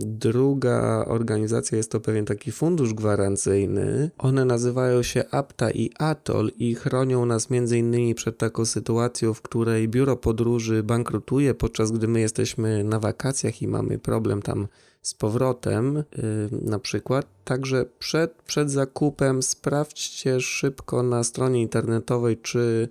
druga 0.00 1.04
organizacja 1.08 1.78
jest 1.78 1.90
to 1.90 2.00
pewien 2.00 2.24
taki 2.24 2.52
fundusz 2.52 2.94
gwarancyjny. 2.94 4.10
One 4.18 4.44
nazywają 4.44 5.02
się 5.02 5.24
APTA 5.30 5.70
i 5.70 5.90
ATOL 5.98 6.50
i 6.58 6.74
chronią 6.74 7.26
nas 7.26 7.50
między 7.50 7.78
innymi 7.78 8.14
przed 8.14 8.38
taką 8.38 8.64
sytuacją, 8.64 9.34
w 9.34 9.42
której 9.42 9.88
biuro 9.88 10.16
podróży 10.16 10.82
bankrutuje, 10.82 11.54
podczas 11.54 11.92
gdy 11.92 12.08
my 12.08 12.20
jesteśmy 12.20 12.84
na 12.84 13.00
wakacjach 13.00 13.62
i 13.62 13.68
mamy 13.68 13.98
problem 13.98 14.42
tam 14.42 14.66
z 15.06 15.14
powrotem, 15.14 15.94
yy, 15.96 16.48
na 16.62 16.78
przykład. 16.78 17.26
Także 17.44 17.84
przed, 17.98 18.32
przed 18.42 18.70
zakupem 18.70 19.42
sprawdźcie 19.42 20.40
szybko 20.40 21.02
na 21.02 21.24
stronie 21.24 21.62
internetowej, 21.62 22.36
czy 22.36 22.88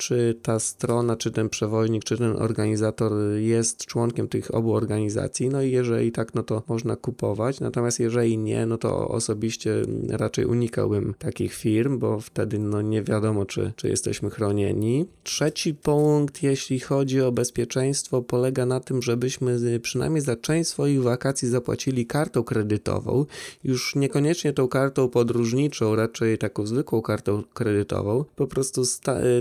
czy 0.00 0.38
ta 0.42 0.58
strona, 0.58 1.16
czy 1.16 1.30
ten 1.30 1.48
przewoźnik, 1.48 2.04
czy 2.04 2.18
ten 2.18 2.36
organizator 2.36 3.12
jest 3.38 3.86
członkiem 3.86 4.28
tych 4.28 4.54
obu 4.54 4.74
organizacji. 4.74 5.48
No 5.48 5.62
i 5.62 5.70
jeżeli 5.70 6.12
tak, 6.12 6.34
no 6.34 6.42
to 6.42 6.62
można 6.68 6.96
kupować. 6.96 7.60
Natomiast 7.60 8.00
jeżeli 8.00 8.38
nie, 8.38 8.66
no 8.66 8.78
to 8.78 9.08
osobiście 9.08 9.82
raczej 10.08 10.44
unikałbym 10.44 11.14
takich 11.18 11.54
firm, 11.54 11.98
bo 11.98 12.20
wtedy 12.20 12.58
no 12.58 12.82
nie 12.82 13.02
wiadomo, 13.02 13.46
czy, 13.46 13.72
czy 13.76 13.88
jesteśmy 13.88 14.30
chronieni. 14.30 15.06
Trzeci 15.22 15.74
punkt, 15.74 16.42
jeśli 16.42 16.80
chodzi 16.80 17.20
o 17.20 17.32
bezpieczeństwo, 17.32 18.22
polega 18.22 18.66
na 18.66 18.80
tym, 18.80 19.02
żebyśmy 19.02 19.80
przynajmniej 19.80 20.22
za 20.22 20.36
część 20.36 20.70
swoich 20.70 21.02
wakacji 21.02 21.48
zapłacili 21.48 22.06
kartą 22.06 22.42
kredytową. 22.42 23.26
Już 23.64 23.96
niekoniecznie 23.96 24.52
tą 24.52 24.68
kartą 24.68 25.08
podróżniczą, 25.08 25.96
raczej 25.96 26.38
taką 26.38 26.66
zwykłą 26.66 27.02
kartą 27.02 27.42
kredytową. 27.54 28.24
Po 28.36 28.46
prostu 28.46 28.82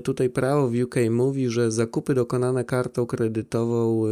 tutaj 0.04 0.30
prawo 0.50 0.70
w 0.70 0.82
UK 0.84 0.96
mówi, 1.10 1.50
że 1.50 1.72
zakupy 1.72 2.14
dokonane 2.14 2.64
kartą 2.66 3.06
kredytową 3.06 4.04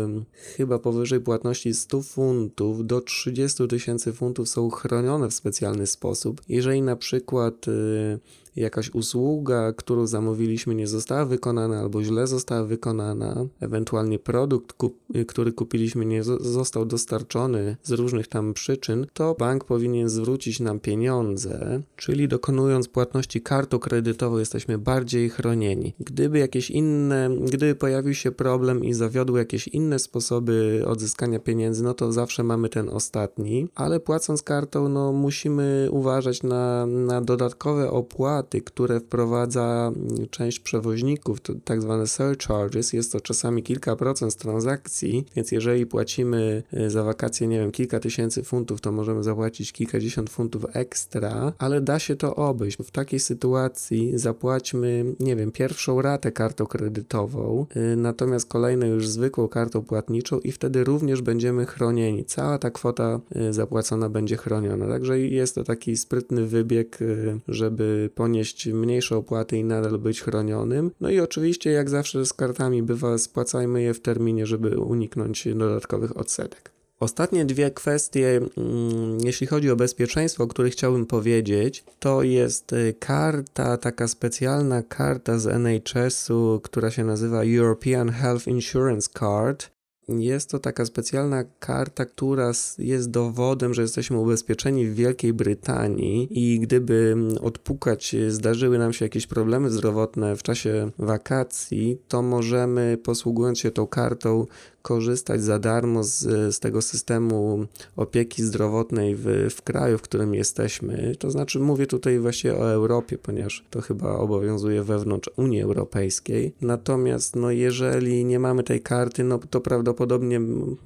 chyba 0.58 0.80
powyżej 0.80 1.20
płatności 1.20 1.74
100 1.74 2.02
funtów 2.02 2.88
do 2.88 3.02
30 3.02 3.68
tysięcy 3.68 4.14
funtów 4.14 4.50
są 4.50 4.70
chronione 4.70 5.30
w 5.30 5.34
specjalny 5.34 5.88
sposób. 5.88 6.42
Jeżeli 6.50 6.82
na 6.82 6.96
przykład 6.96 7.68
y, 7.68 8.20
jakaś 8.58 8.90
usługa, 8.90 9.74
którą 9.74 10.08
zamówiliśmy, 10.08 10.76
nie 10.76 10.88
została 10.88 11.26
wykonana 11.26 11.80
albo 11.80 12.04
źle 12.04 12.28
została 12.28 12.64
wykonana, 12.64 13.46
ewentualnie 13.60 14.20
produkt, 14.20 14.74
kup, 14.74 15.00
który 15.28 15.52
kupiliśmy, 15.52 16.06
nie 16.06 16.24
został 16.24 16.86
dostarczony 16.86 17.78
z 17.84 17.92
różnych 17.92 18.28
tam 18.28 18.54
przyczyn, 18.54 19.06
to 19.14 19.36
bank 19.40 19.64
powinien 19.64 20.10
zwrócić 20.10 20.60
nam 20.60 20.80
pieniądze, 20.80 21.82
czyli 21.96 22.28
dokonując 22.28 22.88
płatności 22.88 23.42
kartą 23.42 23.80
kredytową, 23.80 24.38
jesteśmy 24.38 24.78
bardziej 24.78 25.30
chronieni. 25.30 25.94
Gdyby 26.00 26.40
jakieś 26.40 26.70
inne, 26.70 27.30
gdyby 27.42 27.76
pojawił 27.76 28.14
się 28.14 28.32
problem 28.32 28.86
i 28.86 28.94
zawiodły 28.94 29.40
jakieś 29.40 29.68
inne 29.68 30.00
sposoby 30.00 30.84
odzyskania 30.88 31.40
pieniędzy, 31.40 31.84
no 31.84 31.94
to 31.94 32.12
zawsze 32.12 32.44
mamy 32.44 32.70
ten 32.70 32.90
ostatni, 32.90 33.68
ale 33.76 34.00
płacąc 34.00 34.44
kartą, 34.44 34.90
no 34.90 35.12
musimy 35.12 35.88
uważać 35.92 36.44
na, 36.44 36.86
na 36.86 37.22
dodatkowe 37.22 37.92
opłaty, 37.92 38.47
opłaty, 38.48 38.62
które 38.62 39.00
wprowadza 39.00 39.92
mm, 39.96 40.28
część 40.30 40.60
przewoźników, 40.60 41.38
tak 41.64 41.82
zwane 41.82 42.08
surcharges, 42.08 42.94
jest 42.94 43.12
to 43.12 43.22
czasami 43.22 43.64
kilka 43.64 43.96
procent 43.96 44.34
z 44.34 44.36
transakcji, 44.36 45.26
więc 45.36 45.52
jeżeli 45.52 45.86
płacimy 45.86 46.64
y, 46.74 46.90
za 46.90 47.04
wakacje, 47.04 47.48
nie 47.48 47.60
wiem, 47.60 47.72
kilka 47.72 48.00
tysięcy 48.00 48.44
funtów, 48.44 48.82
to 48.82 48.92
możemy 48.92 49.24
zapłacić 49.24 49.72
kilkadziesiąt 49.74 50.30
funtów 50.30 50.66
ekstra, 50.74 51.54
ale 51.58 51.82
da 51.82 52.00
się 52.00 52.16
to 52.16 52.36
obejść. 52.36 52.78
W 52.78 52.92
takiej 52.92 53.20
sytuacji 53.20 54.12
zapłaćmy, 54.18 55.16
nie 55.20 55.36
wiem, 55.36 55.52
pierwszą 55.52 56.02
ratę 56.02 56.32
kartą 56.32 56.66
kredytową, 56.66 57.66
y, 57.76 57.96
natomiast 57.96 58.50
kolejną 58.50 58.86
już 58.86 59.08
zwykłą 59.08 59.48
kartą 59.48 59.82
płatniczą 59.82 60.40
i 60.40 60.52
wtedy 60.52 60.84
również 60.84 61.22
będziemy 61.22 61.66
chronieni. 61.66 62.26
Cała 62.26 62.58
ta 62.58 62.72
kwota 62.72 63.20
y, 63.50 63.54
zapłacona 63.54 64.10
będzie 64.10 64.38
chroniona. 64.38 64.88
Także 64.88 65.20
jest 65.20 65.56
to 65.56 65.64
taki 65.64 65.98
sprytny 65.98 66.46
wybieg, 66.46 67.00
żeby 67.48 68.10
ponieść 68.16 68.37
ponieść 68.38 68.68
mniejsze 68.68 69.18
opłaty 69.18 69.58
i 69.58 69.64
nadal 69.64 70.00
być 70.00 70.22
chronionym. 70.22 70.92
No 71.02 71.10
i 71.10 71.20
oczywiście, 71.20 71.72
jak 71.72 71.90
zawsze 71.90 72.26
z 72.26 72.34
kartami 72.34 72.84
bywa, 72.84 73.18
spłacajmy 73.18 73.82
je 73.82 73.94
w 73.94 74.00
terminie, 74.00 74.46
żeby 74.46 74.80
uniknąć 74.80 75.48
dodatkowych 75.56 76.18
odsetek. 76.18 76.72
Ostatnie 77.00 77.46
dwie 77.46 77.72
kwestie, 77.72 78.42
mm, 78.58 79.18
jeśli 79.24 79.48
chodzi 79.48 79.72
o 79.72 79.76
bezpieczeństwo, 79.76 80.44
o 80.44 80.48
których 80.48 80.74
chciałbym 80.74 81.06
powiedzieć, 81.06 81.84
to 82.00 82.24
jest 82.24 82.74
y, 82.74 82.96
karta, 83.00 83.78
taka 83.78 84.08
specjalna 84.08 84.84
karta 84.84 85.40
z 85.40 85.48
NHS-u, 85.48 86.60
która 86.64 86.92
się 86.92 87.04
nazywa 87.04 87.44
European 87.44 88.10
Health 88.10 88.48
Insurance 88.48 89.10
Card. 89.20 89.77
Jest 90.10 90.50
to 90.50 90.60
taka 90.60 90.86
specjalna 90.86 91.44
karta, 91.60 92.06
która 92.06 92.52
jest 92.78 93.10
dowodem, 93.10 93.74
że 93.74 93.82
jesteśmy 93.82 94.18
ubezpieczeni 94.18 94.88
w 94.88 94.96
Wielkiej 94.96 95.34
Brytanii 95.34 96.28
i 96.32 96.60
gdyby 96.60 97.16
odpukać, 97.42 98.16
zdarzyły 98.28 98.78
nam 98.78 98.94
się 98.94 99.06
jakieś 99.06 99.28
problemy 99.28 99.70
zdrowotne 99.70 100.36
w 100.36 100.44
czasie 100.44 100.92
wakacji, 101.00 102.02
to 102.08 102.22
możemy 102.22 102.98
posługując 103.04 103.60
się 103.60 103.72
tą 103.72 103.88
kartą 103.88 104.46
korzystać 104.88 105.44
za 105.44 105.60
darmo 105.60 106.04
z, 106.04 106.20
z 106.56 106.60
tego 106.60 106.82
systemu 106.82 107.66
opieki 107.96 108.44
zdrowotnej 108.44 109.16
w, 109.16 109.26
w 109.50 109.62
kraju, 109.62 109.98
w 109.98 110.02
którym 110.02 110.34
jesteśmy. 110.34 111.16
To 111.20 111.32
znaczy, 111.32 111.60
mówię 111.60 111.88
tutaj 111.88 112.20
właśnie 112.20 112.54
o 112.54 112.72
Europie, 112.72 113.18
ponieważ 113.18 113.64
to 113.70 113.82
chyba 113.82 114.18
obowiązuje 114.18 114.84
wewnątrz 114.84 115.30
Unii 115.38 115.62
Europejskiej. 115.62 116.54
Natomiast, 116.62 117.36
no, 117.36 117.52
jeżeli 117.52 118.26
nie 118.26 118.40
mamy 118.40 118.64
tej 118.64 118.82
karty, 118.82 119.24
no 119.24 119.40
to 119.50 119.62
prawdopodobnie 119.62 120.42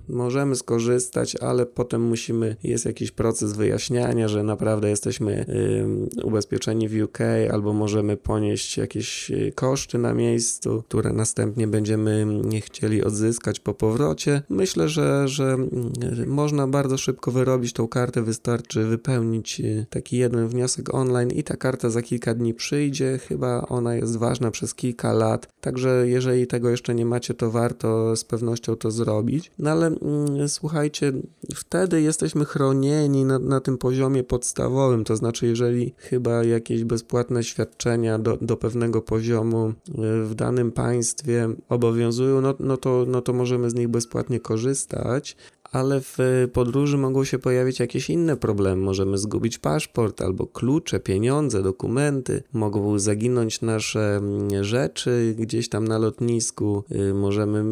możemy 0.09 0.55
skorzystać, 0.55 1.35
ale 1.35 1.65
potem 1.65 2.01
musimy, 2.01 2.55
jest 2.63 2.85
jakiś 2.85 3.11
proces 3.11 3.53
wyjaśniania, 3.53 4.27
że 4.27 4.43
naprawdę 4.43 4.89
jesteśmy 4.89 5.45
y, 6.21 6.25
ubezpieczeni 6.25 6.89
w 6.89 7.03
UK, 7.03 7.19
albo 7.51 7.73
możemy 7.73 8.17
ponieść 8.17 8.77
jakieś 8.77 9.31
y, 9.31 9.51
koszty 9.55 9.97
na 9.97 10.13
miejscu, 10.13 10.83
które 10.87 11.13
następnie 11.13 11.67
będziemy 11.67 12.25
nie 12.43 12.61
chcieli 12.61 13.03
odzyskać 13.03 13.59
po 13.59 13.73
powrocie 13.73 13.90
powrocie. 13.91 14.41
Myślę, 14.49 14.89
że, 14.89 15.27
że 15.27 15.53
mm, 15.53 15.69
można 16.27 16.67
bardzo 16.67 16.97
szybko 16.97 17.31
wyrobić 17.31 17.73
tą 17.73 17.87
kartę, 17.87 18.21
wystarczy 18.21 18.83
wypełnić 18.83 19.59
y, 19.59 19.85
taki 19.89 20.17
jeden 20.17 20.47
wniosek 20.47 20.93
online 20.93 21.31
i 21.31 21.43
ta 21.43 21.57
karta 21.57 21.89
za 21.89 22.01
kilka 22.01 22.33
dni 22.33 22.53
przyjdzie. 22.53 23.17
Chyba 23.17 23.61
ona 23.61 23.95
jest 23.95 24.17
ważna 24.17 24.51
przez 24.51 24.75
kilka 24.75 25.13
lat, 25.13 25.47
także 25.61 26.07
jeżeli 26.07 26.47
tego 26.47 26.69
jeszcze 26.69 26.95
nie 26.95 27.05
macie, 27.05 27.33
to 27.33 27.51
warto 27.51 28.15
z 28.15 28.23
pewnością 28.23 28.75
to 28.75 28.91
zrobić. 28.91 29.51
No 29.59 29.69
ale 29.69 29.87
mm, 29.87 30.49
słuchajcie, 30.49 31.13
wtedy 31.55 32.01
jesteśmy 32.01 32.45
chronieni 32.45 33.25
na, 33.25 33.39
na 33.39 33.59
tym 33.59 33.77
poziomie 33.77 34.23
podstawowym, 34.23 35.03
to 35.03 35.15
znaczy 35.15 35.47
jeżeli 35.47 35.93
chyba 35.97 36.43
jakieś 36.43 36.83
bezpłatne 36.83 37.43
świadczenia 37.43 38.19
do, 38.19 38.37
do 38.41 38.57
pewnego 38.57 39.01
poziomu 39.01 39.69
y, 39.69 40.25
w 40.25 40.35
danym 40.35 40.71
państwie 40.71 41.49
obowiązują, 41.69 42.41
no, 42.41 42.53
no, 42.59 42.77
to, 42.77 43.05
no 43.07 43.21
to 43.21 43.33
możemy 43.33 43.69
z 43.69 43.73
nich 43.73 43.80
bezpłatnie 43.87 44.39
korzystać, 44.39 45.35
ale 45.71 46.01
w 46.01 46.17
podróży 46.53 46.97
mogą 46.97 47.23
się 47.23 47.39
pojawić 47.39 47.79
jakieś 47.79 48.09
inne 48.09 48.37
problemy. 48.37 48.81
Możemy 48.81 49.17
zgubić 49.17 49.57
paszport 49.57 50.21
albo 50.21 50.47
klucze, 50.47 50.99
pieniądze, 50.99 51.63
dokumenty, 51.63 52.43
mogą 52.53 52.99
zaginąć 52.99 53.61
nasze 53.61 54.15
mm, 54.15 54.63
rzeczy 54.63 55.35
gdzieś 55.37 55.69
tam 55.69 55.87
na 55.87 55.97
lotnisku, 55.97 56.83
y, 56.91 57.13
możemy 57.13 57.63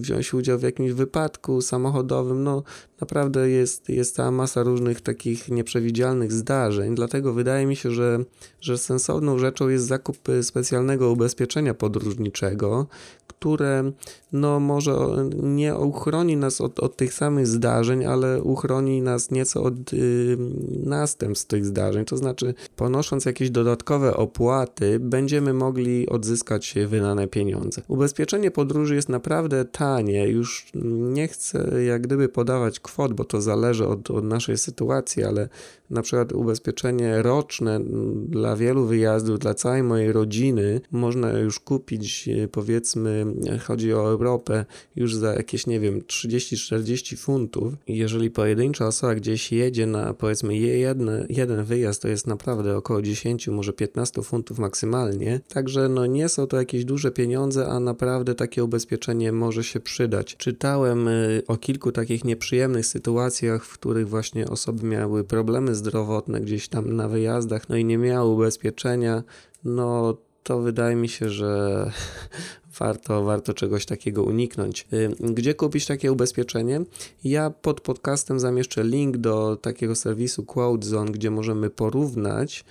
wziąć 0.00 0.34
udział 0.34 0.58
w 0.58 0.62
jakimś 0.62 0.92
wypadku 0.92 1.60
samochodowym. 1.60 2.44
No, 2.44 2.62
naprawdę 3.04 3.50
jest, 3.50 3.88
jest 3.88 4.14
cała 4.14 4.30
masa 4.30 4.62
różnych 4.62 5.00
takich 5.00 5.48
nieprzewidzialnych 5.48 6.32
zdarzeń, 6.32 6.94
dlatego 6.94 7.32
wydaje 7.32 7.66
mi 7.66 7.76
się, 7.76 7.90
że, 7.90 8.18
że 8.60 8.78
sensowną 8.78 9.38
rzeczą 9.38 9.68
jest 9.68 9.86
zakup 9.86 10.18
specjalnego 10.42 11.10
ubezpieczenia 11.10 11.74
podróżniczego, 11.74 12.86
które 13.26 13.92
no 14.32 14.60
może 14.60 14.96
nie 15.42 15.74
uchroni 15.74 16.36
nas 16.36 16.60
od, 16.60 16.80
od 16.80 16.96
tych 16.96 17.14
samych 17.14 17.46
zdarzeń, 17.46 18.04
ale 18.04 18.42
uchroni 18.42 19.02
nas 19.02 19.30
nieco 19.30 19.62
od 19.62 19.92
y, 19.92 20.36
następstw 20.84 21.46
tych 21.46 21.66
zdarzeń. 21.66 22.04
To 22.04 22.16
znaczy, 22.16 22.54
ponosząc 22.76 23.24
jakieś 23.24 23.50
dodatkowe 23.50 24.16
opłaty, 24.16 24.98
będziemy 25.00 25.54
mogli 25.54 26.08
odzyskać 26.08 26.74
wydane 26.86 27.28
pieniądze. 27.28 27.82
Ubezpieczenie 27.88 28.50
podróży 28.50 28.94
jest 28.94 29.08
naprawdę 29.08 29.64
tanie. 29.64 30.28
Już 30.28 30.66
nie 31.14 31.28
chcę 31.28 31.84
jak 31.84 32.02
gdyby 32.02 32.28
podawać 32.28 32.80
kwot, 32.80 32.93
bo 33.14 33.24
to 33.24 33.40
zależy 33.40 33.86
od, 33.86 34.10
od 34.10 34.24
naszej 34.24 34.58
sytuacji, 34.58 35.24
ale 35.24 35.48
na 35.90 36.02
przykład 36.02 36.32
ubezpieczenie 36.32 37.22
roczne 37.22 37.80
dla 38.28 38.56
wielu 38.56 38.86
wyjazdów, 38.86 39.38
dla 39.38 39.54
całej 39.54 39.82
mojej 39.82 40.12
rodziny 40.12 40.80
można 40.90 41.32
już 41.32 41.60
kupić, 41.60 42.28
e, 42.28 42.48
powiedzmy, 42.48 43.26
chodzi 43.66 43.94
o 43.94 44.10
Europę, 44.10 44.64
już 44.96 45.14
za 45.14 45.34
jakieś, 45.34 45.66
nie 45.66 45.80
wiem, 45.80 46.00
30-40 46.00 47.16
funtów. 47.16 47.74
Jeżeli 47.88 48.30
pojedyncza 48.30 48.86
osoba 48.86 49.14
gdzieś 49.14 49.52
jedzie 49.52 49.86
na, 49.86 50.14
powiedzmy, 50.14 50.56
jeden, 50.56 51.26
jeden 51.28 51.64
wyjazd, 51.64 52.02
to 52.02 52.08
jest 52.08 52.26
naprawdę 52.26 52.76
około 52.76 53.02
10, 53.02 53.48
może 53.48 53.72
15 53.72 54.22
funtów 54.22 54.58
maksymalnie. 54.58 55.40
Także 55.48 55.88
no 55.88 56.06
nie 56.06 56.28
są 56.28 56.46
to 56.46 56.56
jakieś 56.56 56.84
duże 56.84 57.10
pieniądze, 57.10 57.66
a 57.66 57.80
naprawdę 57.80 58.34
takie 58.34 58.64
ubezpieczenie 58.64 59.32
może 59.32 59.64
się 59.64 59.80
przydać. 59.80 60.36
Czytałem 60.36 61.08
e, 61.08 61.12
o 61.48 61.56
kilku 61.56 61.92
takich 61.92 62.24
nieprzyjemnych 62.24 62.73
sytuacjach, 62.82 63.64
w 63.64 63.78
których 63.78 64.08
właśnie 64.08 64.48
osoby 64.48 64.86
miały 64.86 65.24
problemy 65.24 65.74
zdrowotne 65.74 66.40
gdzieś 66.40 66.68
tam 66.68 66.96
na 66.96 67.08
wyjazdach, 67.08 67.68
no 67.68 67.76
i 67.76 67.84
nie 67.84 67.98
miały 67.98 68.30
ubezpieczenia, 68.30 69.22
no 69.64 70.16
to 70.42 70.60
wydaje 70.60 70.96
mi 70.96 71.08
się, 71.08 71.30
że 71.30 71.90
warto, 72.78 73.24
warto 73.24 73.54
czegoś 73.54 73.86
takiego 73.86 74.22
uniknąć. 74.22 74.86
Gdzie 75.20 75.54
kupić 75.54 75.86
takie 75.86 76.12
ubezpieczenie? 76.12 76.84
Ja 77.24 77.50
pod 77.50 77.80
podcastem 77.80 78.40
zamieszczę 78.40 78.84
link 78.84 79.16
do 79.16 79.56
takiego 79.56 79.94
serwisu 79.94 80.44
QuoteZone, 80.44 81.12
gdzie 81.12 81.30
możemy 81.30 81.70
porównać 81.70 82.64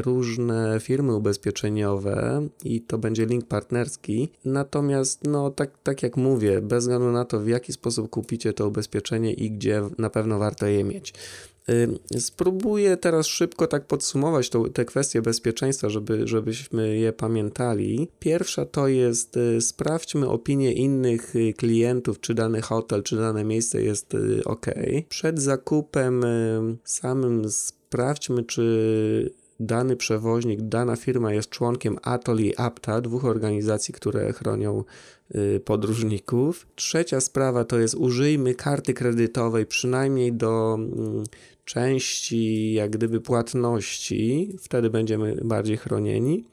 różne 0.00 0.80
firmy 0.80 1.16
ubezpieczeniowe 1.16 2.48
i 2.64 2.80
to 2.80 2.98
będzie 2.98 3.26
link 3.26 3.46
partnerski. 3.46 4.28
Natomiast, 4.44 5.24
no 5.24 5.50
tak, 5.50 5.70
tak 5.82 6.02
jak 6.02 6.16
mówię, 6.16 6.60
bez 6.60 6.84
względu 6.84 7.12
na 7.12 7.24
to, 7.24 7.40
w 7.40 7.48
jaki 7.48 7.72
sposób 7.72 8.10
kupicie 8.10 8.52
to 8.52 8.68
ubezpieczenie 8.68 9.32
i 9.32 9.50
gdzie 9.50 9.82
na 9.98 10.10
pewno 10.10 10.38
warto 10.38 10.66
je 10.66 10.84
mieć. 10.84 11.14
Spróbuję 12.18 12.96
teraz 12.96 13.26
szybko 13.26 13.66
tak 13.66 13.86
podsumować 13.86 14.50
to, 14.50 14.68
te 14.68 14.84
kwestie 14.84 15.22
bezpieczeństwa, 15.22 15.88
żeby, 15.88 16.26
żebyśmy 16.28 16.96
je 16.96 17.12
pamiętali. 17.12 18.08
Pierwsza 18.18 18.66
to 18.66 18.88
jest 18.88 19.36
y, 19.36 19.60
sprawdźmy 19.60 20.28
opinię 20.28 20.72
innych 20.72 21.36
y, 21.36 21.52
klientów, 21.52 22.20
czy 22.20 22.34
dany 22.34 22.62
hotel, 22.62 23.02
czy 23.02 23.16
dane 23.16 23.44
miejsce 23.44 23.82
jest 23.82 24.14
y, 24.14 24.44
ok. 24.44 24.66
Przed 25.08 25.42
zakupem 25.42 26.24
samym 26.84 27.50
sprawdźmy, 27.50 28.44
czy 28.44 29.41
dany 29.66 29.96
przewoźnik, 29.96 30.62
dana 30.62 30.96
firma 30.96 31.32
jest 31.32 31.50
członkiem 31.50 31.98
ATOL 32.02 32.40
i 32.40 32.56
APTA, 32.56 33.00
dwóch 33.00 33.24
organizacji, 33.24 33.94
które 33.94 34.32
chronią 34.32 34.84
y, 35.34 35.60
podróżników. 35.64 36.66
Trzecia 36.74 37.20
sprawa 37.20 37.64
to 37.64 37.78
jest 37.78 37.94
użyjmy 37.94 38.54
karty 38.54 38.94
kredytowej 38.94 39.66
przynajmniej 39.66 40.32
do 40.32 40.74
mm, 40.74 41.24
części 41.64 42.72
jak 42.72 42.90
gdyby 42.90 43.20
płatności, 43.20 44.56
wtedy 44.60 44.90
będziemy 44.90 45.36
bardziej 45.44 45.76
chronieni. 45.76 46.44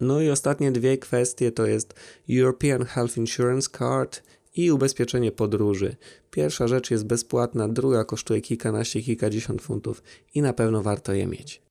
No 0.00 0.20
i 0.20 0.30
ostatnie 0.30 0.72
dwie 0.72 0.98
kwestie 0.98 1.52
to 1.52 1.66
jest 1.66 1.94
European 2.30 2.84
Health 2.84 3.16
Insurance 3.16 3.70
Card 3.78 4.22
i 4.56 4.72
ubezpieczenie 4.72 5.32
podróży. 5.32 5.96
Pierwsza 6.30 6.68
rzecz 6.68 6.90
jest 6.90 7.06
bezpłatna, 7.06 7.68
druga 7.68 8.04
kosztuje 8.04 8.40
kilkanaście, 8.40 9.02
kilkadziesiąt 9.02 9.62
funtów 9.62 10.02
i 10.34 10.42
na 10.42 10.52
pewno 10.52 10.82
warto 10.82 11.12
je 11.12 11.26
mieć. 11.26 11.62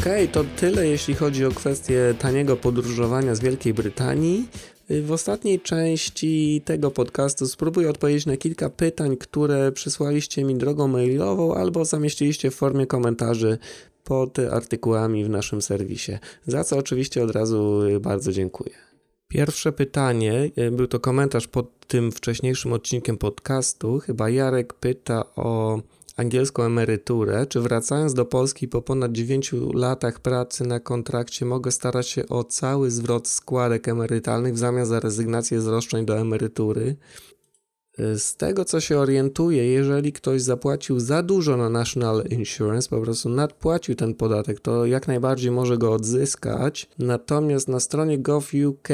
Ok, 0.00 0.06
to 0.32 0.44
tyle 0.56 0.86
jeśli 0.86 1.14
chodzi 1.14 1.44
o 1.44 1.50
kwestię 1.50 2.14
taniego 2.18 2.56
podróżowania 2.56 3.34
z 3.34 3.40
Wielkiej 3.40 3.74
Brytanii. 3.74 4.48
W 4.90 5.12
ostatniej 5.12 5.60
części 5.60 6.62
tego 6.64 6.90
podcastu 6.90 7.46
spróbuję 7.46 7.90
odpowiedzieć 7.90 8.26
na 8.26 8.36
kilka 8.36 8.70
pytań, 8.70 9.16
które 9.16 9.72
przysłaliście 9.72 10.44
mi 10.44 10.54
drogą 10.54 10.88
mailową 10.88 11.54
albo 11.54 11.84
zamieściliście 11.84 12.50
w 12.50 12.54
formie 12.54 12.86
komentarzy 12.86 13.58
pod 14.04 14.38
artykułami 14.38 15.24
w 15.24 15.28
naszym 15.28 15.62
serwisie, 15.62 16.12
za 16.46 16.64
co 16.64 16.76
oczywiście 16.76 17.24
od 17.24 17.30
razu 17.30 17.82
bardzo 18.00 18.32
dziękuję. 18.32 18.74
Pierwsze 19.28 19.72
pytanie, 19.72 20.50
e, 20.56 20.70
był 20.70 20.86
to 20.86 21.00
komentarz 21.00 21.46
pod 21.46 21.86
tym 21.86 22.12
wcześniejszym 22.12 22.72
odcinkiem 22.72 23.16
podcastu. 23.16 23.98
Chyba 23.98 24.30
Jarek 24.30 24.74
pyta 24.74 25.24
o 25.36 25.80
angielską 26.20 26.62
emeryturę, 26.62 27.46
czy 27.46 27.60
wracając 27.60 28.14
do 28.14 28.24
Polski 28.24 28.68
po 28.68 28.82
ponad 28.82 29.12
9 29.12 29.54
latach 29.74 30.20
pracy 30.20 30.64
na 30.64 30.80
kontrakcie 30.80 31.46
mogę 31.46 31.70
starać 31.72 32.08
się 32.08 32.28
o 32.28 32.44
cały 32.44 32.90
zwrot 32.90 33.28
składek 33.28 33.88
emerytalnych 33.88 34.54
w 34.54 34.58
zamian 34.58 34.86
za 34.86 35.00
rezygnację 35.00 35.60
z 35.60 35.66
roszczeń 35.66 36.06
do 36.06 36.18
emerytury? 36.18 36.96
Z 38.16 38.36
tego 38.36 38.64
co 38.64 38.80
się 38.80 38.98
orientuję, 38.98 39.66
jeżeli 39.66 40.12
ktoś 40.12 40.42
zapłacił 40.42 41.00
za 41.00 41.22
dużo 41.22 41.56
na 41.56 41.70
National 41.70 42.24
Insurance, 42.30 42.88
po 42.88 43.00
prostu 43.00 43.28
nadpłacił 43.28 43.94
ten 43.94 44.14
podatek, 44.14 44.60
to 44.60 44.86
jak 44.86 45.08
najbardziej 45.08 45.50
może 45.50 45.78
go 45.78 45.92
odzyskać. 45.92 46.88
Natomiast 46.98 47.68
na 47.68 47.80
stronie 47.80 48.18
gov.uk, 48.18 48.88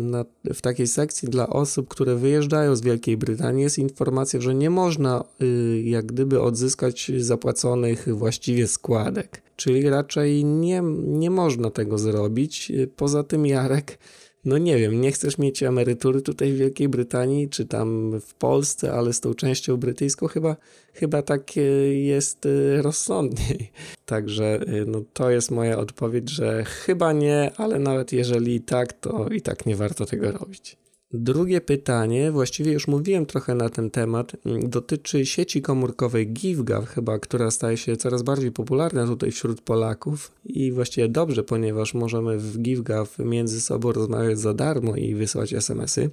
na, 0.00 0.24
w 0.54 0.60
takiej 0.60 0.86
sekcji 0.86 1.28
dla 1.28 1.48
osób, 1.48 1.88
które 1.88 2.16
wyjeżdżają 2.16 2.76
z 2.76 2.80
Wielkiej 2.80 3.16
Brytanii, 3.16 3.62
jest 3.62 3.78
informacja, 3.78 4.40
że 4.40 4.54
nie 4.54 4.70
można 4.70 5.24
y, 5.42 5.82
jak 5.84 6.06
gdyby 6.06 6.40
odzyskać 6.40 7.12
zapłaconych 7.18 8.08
właściwie 8.16 8.68
składek. 8.68 9.42
Czyli 9.56 9.90
raczej 9.90 10.44
nie, 10.44 10.82
nie 11.06 11.30
można 11.30 11.70
tego 11.70 11.98
zrobić. 11.98 12.72
Poza 12.96 13.22
tym, 13.22 13.46
Jarek 13.46 13.98
no 14.44 14.58
nie 14.58 14.78
wiem, 14.78 15.00
nie 15.00 15.12
chcesz 15.12 15.38
mieć 15.38 15.62
emerytury 15.62 16.22
tutaj 16.22 16.52
w 16.52 16.56
Wielkiej 16.56 16.88
Brytanii, 16.88 17.48
czy 17.48 17.66
tam 17.66 18.20
w 18.20 18.34
Polsce, 18.34 18.92
ale 18.92 19.12
z 19.12 19.20
tą 19.20 19.34
częścią 19.34 19.76
brytyjską 19.76 20.26
chyba, 20.26 20.56
chyba 20.94 21.22
tak 21.22 21.56
jest 21.92 22.46
y, 22.46 22.82
rozsądniej. 22.82 23.70
Także 24.06 24.60
y, 24.68 24.86
no, 24.86 25.02
to 25.12 25.30
jest 25.30 25.50
moja 25.50 25.78
odpowiedź, 25.78 26.30
że 26.30 26.64
chyba 26.64 27.12
nie, 27.12 27.50
ale 27.56 27.78
nawet 27.78 28.12
jeżeli 28.12 28.60
tak, 28.60 28.92
to 28.92 29.28
i 29.28 29.40
tak 29.40 29.66
nie 29.66 29.76
warto 29.76 30.06
tego 30.06 30.32
robić. 30.32 30.81
Drugie 31.14 31.60
pytanie, 31.60 32.32
właściwie 32.32 32.72
już 32.72 32.88
mówiłem 32.88 33.26
trochę 33.26 33.54
na 33.54 33.68
ten 33.68 33.90
temat, 33.90 34.32
mm, 34.46 34.70
dotyczy 34.70 35.26
sieci 35.26 35.62
komórkowej 35.62 36.32
GiveGav, 36.32 36.86
chyba, 36.86 37.18
która 37.18 37.50
staje 37.50 37.76
się 37.76 37.96
coraz 37.96 38.22
bardziej 38.22 38.52
popularna 38.52 39.06
tutaj 39.06 39.30
wśród 39.30 39.60
Polaków 39.60 40.32
i 40.44 40.72
właściwie 40.72 41.08
dobrze, 41.08 41.42
ponieważ 41.42 41.94
możemy 41.94 42.38
w 42.38 42.58
GiveGav 42.58 43.18
między 43.18 43.60
sobą 43.60 43.92
rozmawiać 43.92 44.38
za 44.38 44.54
darmo 44.54 44.96
i 44.96 45.14
wysyłać 45.14 45.52
SMS-y, 45.52 46.10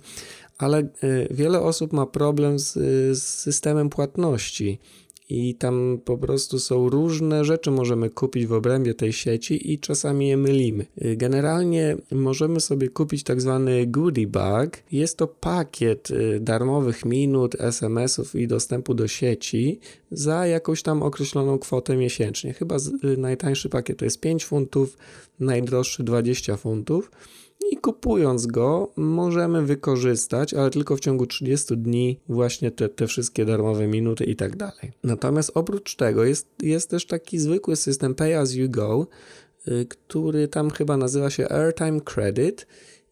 ale 0.58 0.80
y, 0.80 0.88
wiele 1.32 1.62
osób 1.62 1.94
ma 1.94 2.06
problem 2.06 2.60
z, 2.60 2.74
z 3.20 3.24
systemem 3.24 3.90
płatności 3.90 4.80
i 5.30 5.56
tam 5.56 6.00
po 6.06 6.18
prostu 6.18 6.60
są 6.60 6.90
różne 6.90 7.46
rzeczy 7.46 7.72
możemy 7.72 8.10
kupić 8.10 8.48
w 8.48 8.54
obrębie 8.54 8.94
tej 8.94 9.14
sieci 9.14 9.74
i 9.74 9.80
czasami 9.80 10.28
je 10.28 10.38
mylimy. 10.38 10.86
Generalnie 10.98 11.98
możemy 12.12 12.60
sobie 12.60 12.90
kupić 12.90 13.24
tak 13.24 13.42
zwany 13.42 13.88
goodie 13.88 14.28
bag. 14.28 14.84
Jest 14.92 15.18
to 15.18 15.28
pakiet 15.28 16.12
y, 16.12 16.40
darmowych 16.40 17.06
minut, 17.06 17.56
SMS-ów 17.60 18.36
i 18.36 18.48
dostępu 18.48 18.94
do 18.94 19.08
sieci 19.08 19.80
za 20.12 20.48
jakąś 20.48 20.84
tam 20.84 21.04
określoną 21.04 21.60
kwotę 21.60 21.98
miesięcznie. 21.98 22.54
Chyba 22.54 22.76
y, 23.04 23.18
najtańszy 23.18 23.70
pakiet 23.70 23.98
to 23.98 24.06
jest 24.06 24.20
5 24.20 24.46
funtów, 24.46 24.98
najdroższy 25.40 26.04
20 26.04 26.58
funtów 26.58 27.12
i 27.72 27.78
kupując 27.78 28.46
go 28.46 28.92
możemy 28.96 29.66
wykorzystać, 29.66 30.54
ale 30.54 30.70
tylko 30.70 30.96
w 30.96 31.00
ciągu 31.00 31.26
30 31.26 31.78
dni 31.78 32.20
właśnie 32.30 32.72
te, 32.72 32.90
te 32.90 33.08
wszystkie 33.08 33.46
darmowe 33.46 33.88
minuty 33.88 34.24
i 34.24 34.36
tak 34.36 34.56
dalej. 34.56 34.92
Natomiast 35.04 35.52
oprócz 35.54 35.96
tego 35.96 36.26
jest, 36.26 36.48
jest 36.62 36.90
też 36.90 37.06
taki 37.06 37.40
zwykły 37.40 37.76
system 37.76 38.16
Pay 38.16 38.40
As 38.40 38.54
You 38.54 38.70
Go, 38.70 39.08
y, 39.68 39.86
który 39.86 40.48
tam 40.48 40.70
chyba 40.70 40.98
nazywa 40.98 41.30
się 41.30 41.50
Airtime 41.50 42.02
Credit 42.02 42.68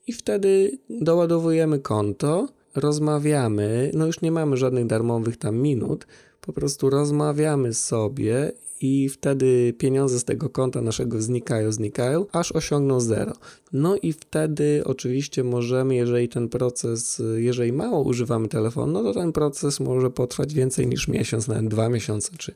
i 0.08 0.14
wtedy 0.14 0.78
doładowujemy 0.90 1.80
konto, 1.80 2.48
rozmawiamy, 2.76 3.92
no 3.94 4.06
już 4.06 4.22
nie 4.22 4.32
mamy 4.32 4.58
żadnych 4.58 4.86
darmowych 4.86 5.38
tam 5.38 5.58
minut, 5.58 6.08
po 6.42 6.54
prostu 6.54 6.90
rozmawiamy 6.90 7.74
sobie 7.74 8.52
i 8.82 9.10
wtedy 9.10 9.74
pieniądze 9.78 10.20
z 10.20 10.24
tego 10.24 10.50
konta 10.50 10.82
naszego 10.82 11.22
znikają, 11.22 11.72
znikają, 11.72 12.26
aż 12.32 12.52
osiągną 12.52 13.00
zero. 13.00 13.34
No 13.74 13.96
i 13.96 14.14
wtedy 14.14 14.82
oczywiście 14.86 15.44
możemy, 15.44 15.96
jeżeli 15.96 16.30
ten 16.30 16.50
proces, 16.50 17.22
jeżeli 17.36 17.72
mało 17.74 18.02
używamy 18.02 18.48
telefonu, 18.48 18.94
no 18.94 19.04
to 19.04 19.20
ten 19.20 19.32
proces 19.32 19.80
może 19.80 20.10
potrwać 20.10 20.54
więcej 20.54 20.88
niż 20.88 21.08
miesiąc, 21.08 21.48
nawet 21.48 21.68
dwa 21.68 21.90
miesiące 21.90 22.32
czy, 22.38 22.54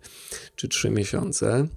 czy 0.56 0.68
trzy 0.68 0.90
miesiące. 0.90 1.68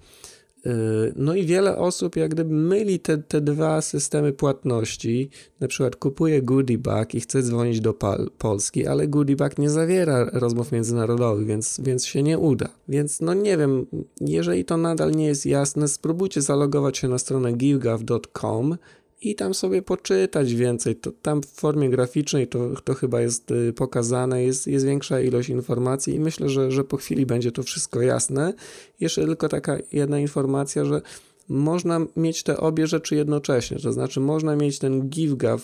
No 1.16 1.34
i 1.34 1.46
wiele 1.46 1.78
osób 1.78 2.16
jak 2.16 2.30
gdyby 2.30 2.54
myli 2.54 3.00
te, 3.00 3.18
te 3.18 3.40
dwa 3.40 3.80
systemy 3.80 4.32
płatności. 4.32 5.30
Na 5.60 5.68
przykład 5.68 5.96
kupuje 5.96 6.42
Goodiebag 6.42 7.14
i 7.14 7.20
chce 7.20 7.42
dzwonić 7.42 7.80
do 7.80 7.94
Pal 7.94 8.30
Polski, 8.38 8.86
ale 8.86 9.08
Goodiebag 9.08 9.58
nie 9.58 9.70
zawiera 9.70 10.30
rozmów 10.32 10.72
międzynarodowych, 10.72 11.46
więc, 11.46 11.80
więc 11.84 12.06
się 12.06 12.22
nie 12.22 12.38
uda. 12.38 12.68
Więc 12.88 13.20
no 13.20 13.34
nie 13.34 13.56
wiem, 13.56 13.86
jeżeli 14.20 14.64
to 14.64 14.76
nadal 14.76 15.12
nie 15.12 15.26
jest 15.26 15.46
jasne, 15.46 15.88
spróbujcie 15.88 16.42
zalogować 16.42 16.98
się 16.98 17.08
na 17.08 17.18
stronę 17.18 17.52
givegav.com 17.52 18.76
i 19.24 19.34
tam 19.34 19.54
sobie 19.54 19.82
poczytać 19.82 20.54
więcej. 20.54 20.96
To, 20.96 21.12
tam 21.22 21.42
w 21.42 21.46
formie 21.46 21.90
graficznej 21.90 22.46
to, 22.46 22.70
to 22.84 22.94
chyba 22.94 23.20
jest 23.20 23.50
y, 23.50 23.72
pokazane, 23.72 24.44
jest, 24.44 24.66
jest 24.66 24.86
większa 24.86 25.20
ilość 25.20 25.48
informacji 25.48 26.14
i 26.14 26.20
myślę, 26.20 26.48
że, 26.48 26.70
że 26.70 26.84
po 26.84 26.96
chwili 26.96 27.26
będzie 27.26 27.52
to 27.52 27.62
wszystko 27.62 28.02
jasne. 28.02 28.54
Jeszcze 29.00 29.24
tylko 29.24 29.48
taka 29.48 29.78
jedna 29.92 30.18
informacja, 30.18 30.84
że 30.84 31.02
można 31.48 32.00
mieć 32.16 32.42
te 32.42 32.56
obie 32.56 32.86
rzeczy 32.86 33.16
jednocześnie, 33.16 33.78
to 33.78 33.92
znaczy 33.92 34.20
można 34.20 34.56
mieć 34.56 34.78
ten 34.78 35.08
GiveGav 35.08 35.60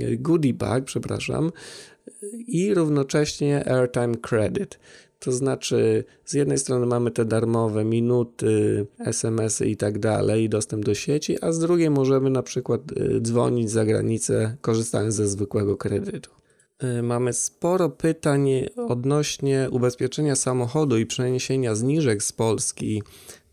yy, 0.00 0.16
goodie 0.16 0.54
bag, 0.54 0.84
przepraszam, 0.84 1.52
i 2.46 2.74
równocześnie 2.74 3.68
airtime 3.68 4.14
credit. 4.14 4.78
To 5.18 5.32
znaczy, 5.32 6.04
z 6.24 6.32
jednej 6.32 6.58
strony 6.58 6.86
mamy 6.86 7.10
te 7.10 7.24
darmowe 7.24 7.84
minuty, 7.84 8.86
SMS-y 8.98 9.66
i 9.66 9.76
tak 9.76 9.98
dalej, 9.98 10.48
dostęp 10.48 10.84
do 10.84 10.94
sieci, 10.94 11.44
a 11.44 11.52
z 11.52 11.58
drugiej 11.58 11.90
możemy 11.90 12.30
na 12.30 12.42
przykład 12.42 12.80
y, 12.92 13.20
dzwonić 13.20 13.70
za 13.70 13.84
granicę, 13.84 14.56
korzystając 14.60 15.14
ze 15.14 15.28
zwykłego 15.28 15.76
kredytu. 15.76 16.30
Y, 16.98 17.02
mamy 17.02 17.32
sporo 17.32 17.90
pytań 17.90 18.48
odnośnie 18.88 19.68
ubezpieczenia 19.70 20.36
samochodu 20.36 20.98
i 20.98 21.06
przeniesienia 21.06 21.74
zniżek 21.74 22.22
z 22.22 22.32
Polski 22.32 23.02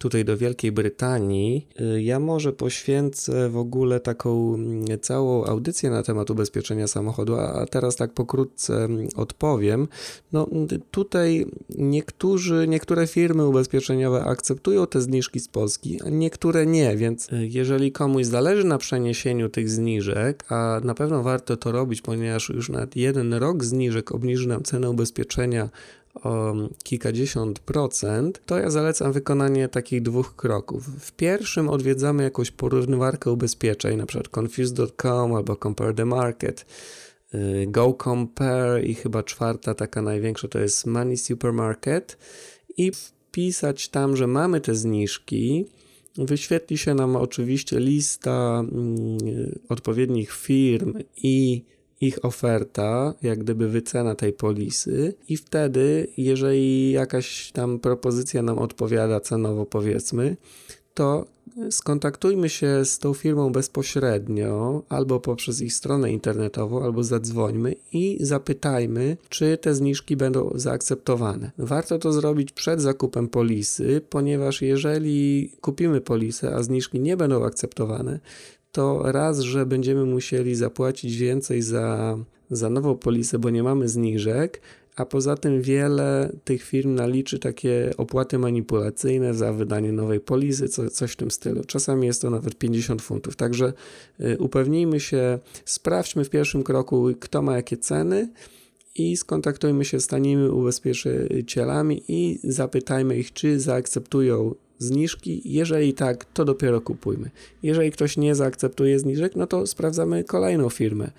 tutaj 0.04 0.26
do 0.26 0.38
Wielkiej 0.38 0.72
Brytanii. 0.72 1.68
Y, 1.82 2.04
ja 2.04 2.20
może 2.20 2.54
poświęcę 2.54 3.50
w 3.50 3.58
ogóle 3.58 4.00
taką 4.00 4.54
mm, 4.54 5.00
całą 5.02 5.46
audycję 5.46 5.90
na 5.90 6.04
temat 6.04 6.30
ubezpieczenia 6.30 6.88
samochodu, 6.88 7.36
a 7.36 7.66
teraz 7.66 7.96
tak 7.96 8.14
pokrótce 8.14 8.84
mm, 8.84 9.08
odpowiem. 9.16 9.88
No 10.34 10.48
tutaj 10.92 11.46
niektórzy, 11.70 12.68
niektóre 12.68 13.08
firmy 13.08 13.48
ubezpieczeniowe 13.48 14.24
akceptują 14.24 14.88
te 14.88 15.02
zniżki 15.02 15.40
z 15.40 15.48
Polski, 15.48 16.00
a 16.06 16.10
niektóre 16.10 16.66
nie, 16.66 16.98
więc 16.98 17.30
y, 17.34 17.48
jeżeli 17.48 17.92
komuś 17.92 18.26
zależy 18.26 18.64
na 18.64 18.78
przeniesieniu 18.78 19.50
tych 19.50 19.70
zniżek, 19.70 20.44
a 20.50 20.82
na 20.84 20.94
pewno 20.94 21.24
warto 21.24 21.58
to 21.58 21.72
robić, 21.72 22.02
ponieważ 22.02 22.50
już 22.50 22.70
nawet 22.70 22.96
jeden 22.96 23.34
rok 23.34 23.64
zniżek 23.64 24.12
obniży 24.12 24.48
nam 24.48 24.64
cenę 24.64 24.90
ubezpieczenia 24.90 25.70
o 26.14 26.54
kilkadziesiąt 26.84 27.60
procent, 27.60 28.42
to 28.46 28.60
ja 28.60 28.70
zalecam 28.70 29.12
wykonanie 29.12 29.68
takich 29.68 30.02
dwóch 30.02 30.36
kroków. 30.36 30.86
W 30.86 31.12
pierwszym 31.12 31.70
odwiedzamy 31.70 32.24
jakąś 32.24 32.52
porównywarkę 32.52 33.32
ubezpieczeń, 33.32 33.98
na 33.98 34.06
przykład 34.06 34.38
confuse.com 34.38 35.36
albo 35.36 35.56
compare 35.56 35.94
the 35.94 36.06
market. 36.06 36.66
Y, 37.34 37.68
Go 37.68 37.94
Compare 37.94 38.84
i 38.84 38.96
chyba 38.96 39.24
czwarta, 39.24 39.76
taka 39.76 40.02
największa, 40.02 40.48
to 40.48 40.60
jest 40.60 40.86
Money 40.86 41.18
Supermarket 41.18 42.18
i 42.78 42.92
wpisać 42.92 43.90
tam, 43.90 44.18
że 44.18 44.28
mamy 44.28 44.62
te 44.62 44.76
zniżki. 44.76 45.66
Wyświetli 46.18 46.78
się 46.78 46.94
nam 46.94 47.16
oczywiście 47.16 47.80
lista 47.80 48.64
mm, 48.72 49.60
odpowiednich 49.70 50.32
firm 50.32 50.94
i 51.18 51.64
ich 52.08 52.26
oferta, 52.26 53.14
jak 53.22 53.40
gdyby 53.40 53.70
wycena 53.70 54.16
tej 54.16 54.34
polisy 54.34 55.14
i 55.30 55.38
wtedy, 55.38 56.08
jeżeli 56.18 56.92
jakaś 56.92 57.52
tam 57.52 57.80
propozycja 57.80 58.42
nam 58.42 58.60
odpowiada 58.60 59.20
cenowo 59.20 59.66
powiedzmy, 59.66 60.38
to 60.94 61.26
skontaktujmy 61.70 62.50
się 62.50 62.86
z 62.86 63.00
tą 63.00 63.14
firmą 63.14 63.52
bezpośrednio, 63.52 64.84
albo 64.90 65.20
poprzez 65.20 65.62
ich 65.62 65.74
stronę 65.74 66.12
internetową, 66.12 66.84
albo 66.84 67.04
zadzwońmy 67.04 67.76
i 67.94 68.18
zapytajmy, 68.22 69.18
czy 69.30 69.58
te 69.58 69.76
zniżki 69.76 70.16
będą 70.16 70.52
zaakceptowane. 70.56 71.52
Warto 71.58 72.00
to 72.00 72.14
zrobić 72.14 72.52
przed 72.52 72.82
zakupem 72.82 73.28
polisy, 73.28 74.02
ponieważ 74.10 74.62
jeżeli 74.62 75.52
kupimy 75.62 76.02
polisę, 76.02 76.56
a 76.56 76.64
zniżki 76.64 77.00
nie 77.00 77.18
będą 77.18 77.46
akceptowane, 77.46 78.20
to 78.74 79.12
raz, 79.12 79.40
że 79.40 79.66
będziemy 79.66 80.06
musieli 80.06 80.56
zapłacić 80.56 81.18
więcej 81.18 81.62
za, 81.62 82.18
za 82.52 82.70
nową 82.70 82.98
polisę, 82.98 83.40
bo 83.40 83.50
nie 83.50 83.64
mamy 83.64 83.90
zniżek, 83.90 84.62
a 84.96 85.06
poza 85.06 85.38
tym 85.38 85.62
wiele 85.62 86.32
tych 86.44 86.64
firm 86.64 86.96
naliczy 86.96 87.40
takie 87.40 87.92
opłaty 87.98 88.40
manipulacyjne 88.40 89.34
za 89.34 89.54
wydanie 89.54 89.92
nowej 89.92 90.20
polisy, 90.20 90.70
co, 90.70 90.90
coś 90.90 91.12
w 91.12 91.16
tym 91.16 91.32
stylu. 91.32 91.64
Czasami 91.64 92.08
jest 92.08 92.22
to 92.22 92.30
nawet 92.30 92.56
50 92.56 93.02
funtów. 93.02 93.36
Także 93.36 93.74
y, 94.22 94.38
upewnijmy 94.40 95.00
się, 95.00 95.40
sprawdźmy 95.66 96.26
w 96.26 96.30
pierwszym 96.30 96.64
kroku, 96.64 97.08
kto 97.20 97.42
ma 97.42 97.56
jakie 97.56 97.78
ceny 97.78 98.30
i 98.96 99.18
skontaktujmy 99.18 99.86
się 99.86 100.00
z 100.00 100.08
tanimi 100.08 100.50
ubezpieczycielami 100.50 102.04
i 102.08 102.40
zapytajmy 102.44 103.18
ich, 103.18 103.34
czy 103.34 103.60
zaakceptują 103.60 104.56
zniżki. 104.84 105.42
Jeżeli 105.46 105.94
tak, 105.94 106.26
to 106.26 106.46
dopiero 106.46 106.82
kupujmy. 106.82 107.32
Jeżeli 107.64 107.92
ktoś 107.92 108.18
nie 108.18 108.36
zaakceptuje 108.36 109.00
zniżek, 109.00 109.36
no 109.36 109.48
to 109.48 109.68
sprawdzamy 109.68 110.24
kolejną 110.24 110.70
firmę 110.70 111.12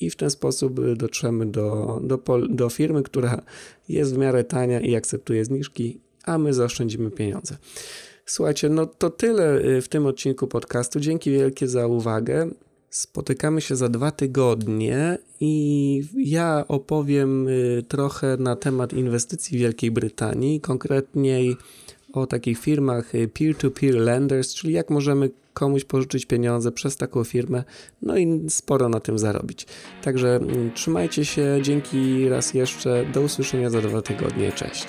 i 0.00 0.10
w 0.10 0.16
ten 0.16 0.30
sposób 0.30 0.94
dotrzemy 0.94 1.46
do, 1.46 2.00
do, 2.02 2.18
do 2.48 2.68
firmy, 2.68 3.02
która 3.02 3.42
jest 3.88 4.14
w 4.14 4.18
miarę 4.18 4.44
tania 4.44 4.80
i 4.80 4.94
akceptuje 4.94 5.44
zniżki, 5.44 6.00
a 6.24 6.38
my 6.38 6.54
zaoszczędzimy 6.54 7.10
pieniądze. 7.10 7.56
Słuchajcie, 8.26 8.68
no 8.68 8.86
to 8.86 9.10
tyle 9.10 9.64
y, 9.64 9.82
w 9.82 9.88
tym 9.88 10.06
odcinku 10.06 10.46
podcastu. 10.46 11.00
Dzięki 11.00 11.30
wielkie 11.30 11.68
za 11.68 11.86
uwagę. 11.86 12.50
Spotykamy 12.90 13.60
się 13.60 13.76
za 13.76 13.88
dwa 13.88 14.10
tygodnie 14.10 15.18
i 15.40 16.02
ja 16.16 16.64
opowiem 16.68 17.48
y, 17.48 17.84
trochę 17.88 18.36
na 18.36 18.56
temat 18.56 18.92
inwestycji 18.92 19.58
w 19.58 19.60
Wielkiej 19.60 19.90
Brytanii, 19.90 20.60
konkretniej 20.60 21.56
o 22.12 22.26
takich 22.26 22.58
firmach 22.58 23.14
y, 23.14 23.28
peer-to-peer 23.28 23.94
lenders, 23.94 24.54
czyli 24.54 24.74
jak 24.74 24.90
możemy 24.90 25.30
komuś 25.52 25.84
pożyczyć 25.84 26.26
pieniądze 26.26 26.72
przez 26.72 26.96
taką 26.96 27.24
firmę, 27.24 27.64
no 28.02 28.16
i 28.16 28.46
sporo 28.48 28.88
na 28.88 29.00
tym 29.00 29.18
zarobić. 29.18 29.66
Także 30.02 30.36
mm, 30.36 30.72
trzymajcie 30.72 31.24
się, 31.24 31.58
dzięki 31.62 32.28
raz 32.28 32.54
jeszcze, 32.54 33.06
do 33.14 33.20
usłyszenia 33.20 33.70
za 33.70 33.80
dwa 33.80 34.02
tygodnie, 34.02 34.52
cześć. 34.52 34.86